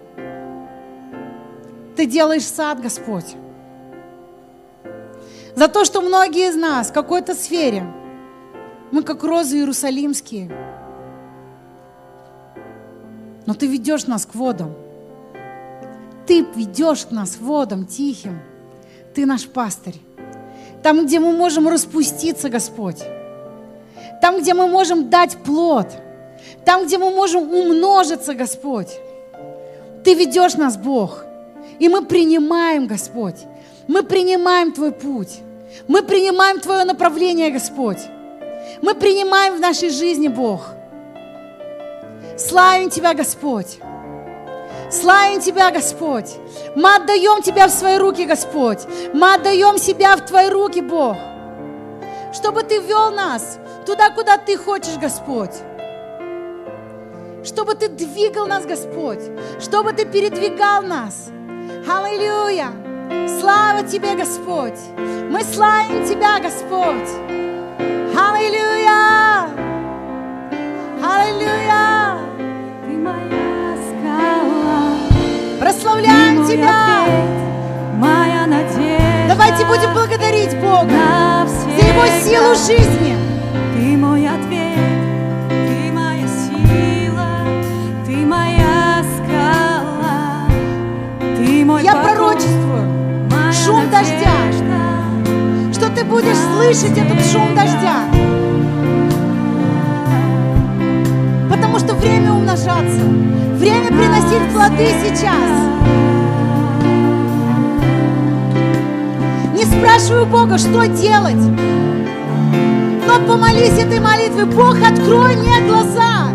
Ты 1.96 2.06
делаешь 2.06 2.44
сад, 2.44 2.82
Господь. 2.82 3.36
За 5.54 5.68
то, 5.68 5.84
что 5.84 6.00
многие 6.00 6.48
из 6.48 6.56
нас 6.56 6.88
в 6.88 6.92
какой-то 6.92 7.34
сфере, 7.34 7.84
мы 8.90 9.04
как 9.04 9.22
розы 9.22 9.58
иерусалимские, 9.58 10.50
но 13.46 13.54
Ты 13.54 13.68
ведешь 13.68 14.06
нас 14.08 14.26
к 14.26 14.34
водам– 14.34 14.74
ты 16.26 16.46
ведешь 16.54 17.06
нас 17.10 17.36
водом 17.36 17.86
тихим. 17.86 18.40
Ты 19.14 19.26
наш 19.26 19.46
пастырь. 19.46 20.00
Там, 20.82 21.06
где 21.06 21.20
мы 21.20 21.32
можем 21.32 21.68
распуститься, 21.68 22.48
Господь. 22.48 23.02
Там, 24.20 24.40
где 24.40 24.54
мы 24.54 24.66
можем 24.66 25.08
дать 25.08 25.36
плод. 25.38 25.88
Там, 26.64 26.86
где 26.86 26.98
мы 26.98 27.10
можем 27.10 27.42
умножиться, 27.52 28.34
Господь. 28.34 28.88
Ты 30.02 30.14
ведешь 30.14 30.54
нас, 30.54 30.76
Бог. 30.76 31.24
И 31.78 31.88
мы 31.88 32.04
принимаем, 32.04 32.86
Господь. 32.86 33.36
Мы 33.88 34.02
принимаем 34.02 34.72
Твой 34.72 34.92
путь. 34.92 35.40
Мы 35.88 36.02
принимаем 36.02 36.60
Твое 36.60 36.84
направление, 36.84 37.50
Господь. 37.50 37.98
Мы 38.82 38.94
принимаем 38.94 39.56
в 39.56 39.60
нашей 39.60 39.90
жизни, 39.90 40.28
Бог. 40.28 40.70
Славим 42.36 42.90
Тебя, 42.90 43.14
Господь. 43.14 43.78
Славим 45.00 45.40
Тебя, 45.40 45.70
Господь. 45.70 46.36
Мы 46.76 46.94
отдаем 46.94 47.42
Тебя 47.42 47.66
в 47.66 47.70
свои 47.70 47.98
руки, 47.98 48.24
Господь. 48.24 48.78
Мы 49.12 49.34
отдаем 49.34 49.76
себя 49.76 50.16
в 50.16 50.24
Твои 50.24 50.48
руки, 50.48 50.80
Бог. 50.80 51.16
Чтобы 52.32 52.62
Ты 52.62 52.78
вел 52.78 53.10
нас 53.10 53.58
туда, 53.86 54.10
куда 54.10 54.36
Ты 54.36 54.56
хочешь, 54.56 54.96
Господь. 55.00 55.54
Чтобы 57.44 57.74
Ты 57.74 57.88
двигал 57.88 58.46
нас, 58.46 58.64
Господь. 58.64 59.20
Чтобы 59.60 59.92
Ты 59.92 60.04
передвигал 60.04 60.82
нас. 60.82 61.28
Аллилуйя. 61.88 62.68
Слава 63.40 63.82
Тебе, 63.82 64.14
Господь. 64.14 64.78
Мы 64.96 65.42
славим 65.42 66.06
Тебя, 66.06 66.38
Господь. 66.38 67.10
Аллилуйя. 68.16 69.50
Аллилуйя. 71.02 72.03
Прославляем 75.94 76.44
Тебя. 76.44 77.06
моя 77.94 78.46
надежда. 78.46 79.28
Давайте 79.28 79.64
будем 79.64 79.92
благодарить 79.92 80.58
Бога 80.60 81.46
за 81.46 81.86
Его 81.86 82.06
силу 82.24 82.54
жизни. 82.56 83.16
Ты 83.76 83.96
мой 83.96 84.26
ответ, 84.26 84.76
ты 85.48 85.92
моя 85.92 86.26
сила, 86.26 87.46
ты 88.04 88.16
моя 88.26 89.04
скала, 89.14 90.48
ты 91.36 91.64
мой 91.64 91.84
Я 91.84 91.94
пророчествую, 91.94 93.30
шум 93.52 93.88
дождя. 93.88 94.34
что 95.72 95.88
ты 95.90 96.02
будешь 96.04 96.36
слышать 96.56 96.98
этот 96.98 97.24
шум 97.30 97.54
дождя. 97.54 98.33
Потому 101.74 101.88
что 101.88 102.06
время 102.06 102.32
умножаться, 102.32 103.00
время 103.56 103.88
приносить 103.88 104.52
плоды 104.52 104.86
сейчас. 105.02 105.50
Не 109.52 109.64
спрашивай 109.64 110.22
у 110.22 110.26
Бога, 110.26 110.56
что 110.56 110.86
делать. 110.86 111.34
Но 113.08 113.18
помолись 113.26 113.76
этой 113.76 113.98
молитвой. 113.98 114.44
Бог, 114.44 114.76
открой 114.76 115.34
мне 115.34 115.62
глаза, 115.66 116.28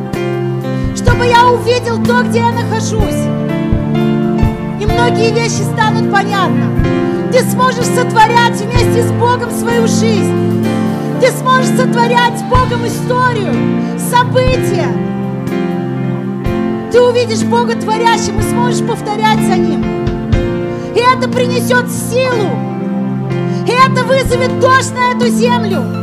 чтобы 0.98 1.26
я 1.26 1.48
увидел 1.48 2.04
то, 2.04 2.22
где 2.24 2.40
я 2.40 2.52
нахожусь. 2.52 3.24
И 4.82 4.86
многие 4.86 5.32
вещи 5.32 5.62
станут 5.62 6.12
понятны. 6.12 6.66
Ты 7.32 7.44
сможешь 7.50 7.86
сотворять 7.86 8.60
вместе 8.60 9.08
с 9.08 9.12
Богом 9.14 9.52
свою 9.52 9.88
жизнь. 9.88 10.68
Ты 11.22 11.32
сможешь 11.32 11.78
сотворять 11.78 12.38
с 12.38 12.42
Богом 12.42 12.86
историю, 12.86 13.56
события. 14.12 15.09
Ты 16.92 17.00
увидишь 17.02 17.44
Бога 17.44 17.76
творящим 17.76 18.40
и 18.40 18.44
сможешь 18.44 18.86
повторять 18.86 19.40
за 19.42 19.58
Ним. 19.58 19.84
И 20.96 21.00
это 21.00 21.30
принесет 21.30 21.90
силу. 21.92 22.50
И 23.68 23.72
это 23.72 24.04
вызовет 24.04 24.60
дождь 24.60 24.94
на 24.96 25.12
эту 25.16 25.28
землю. 25.28 25.99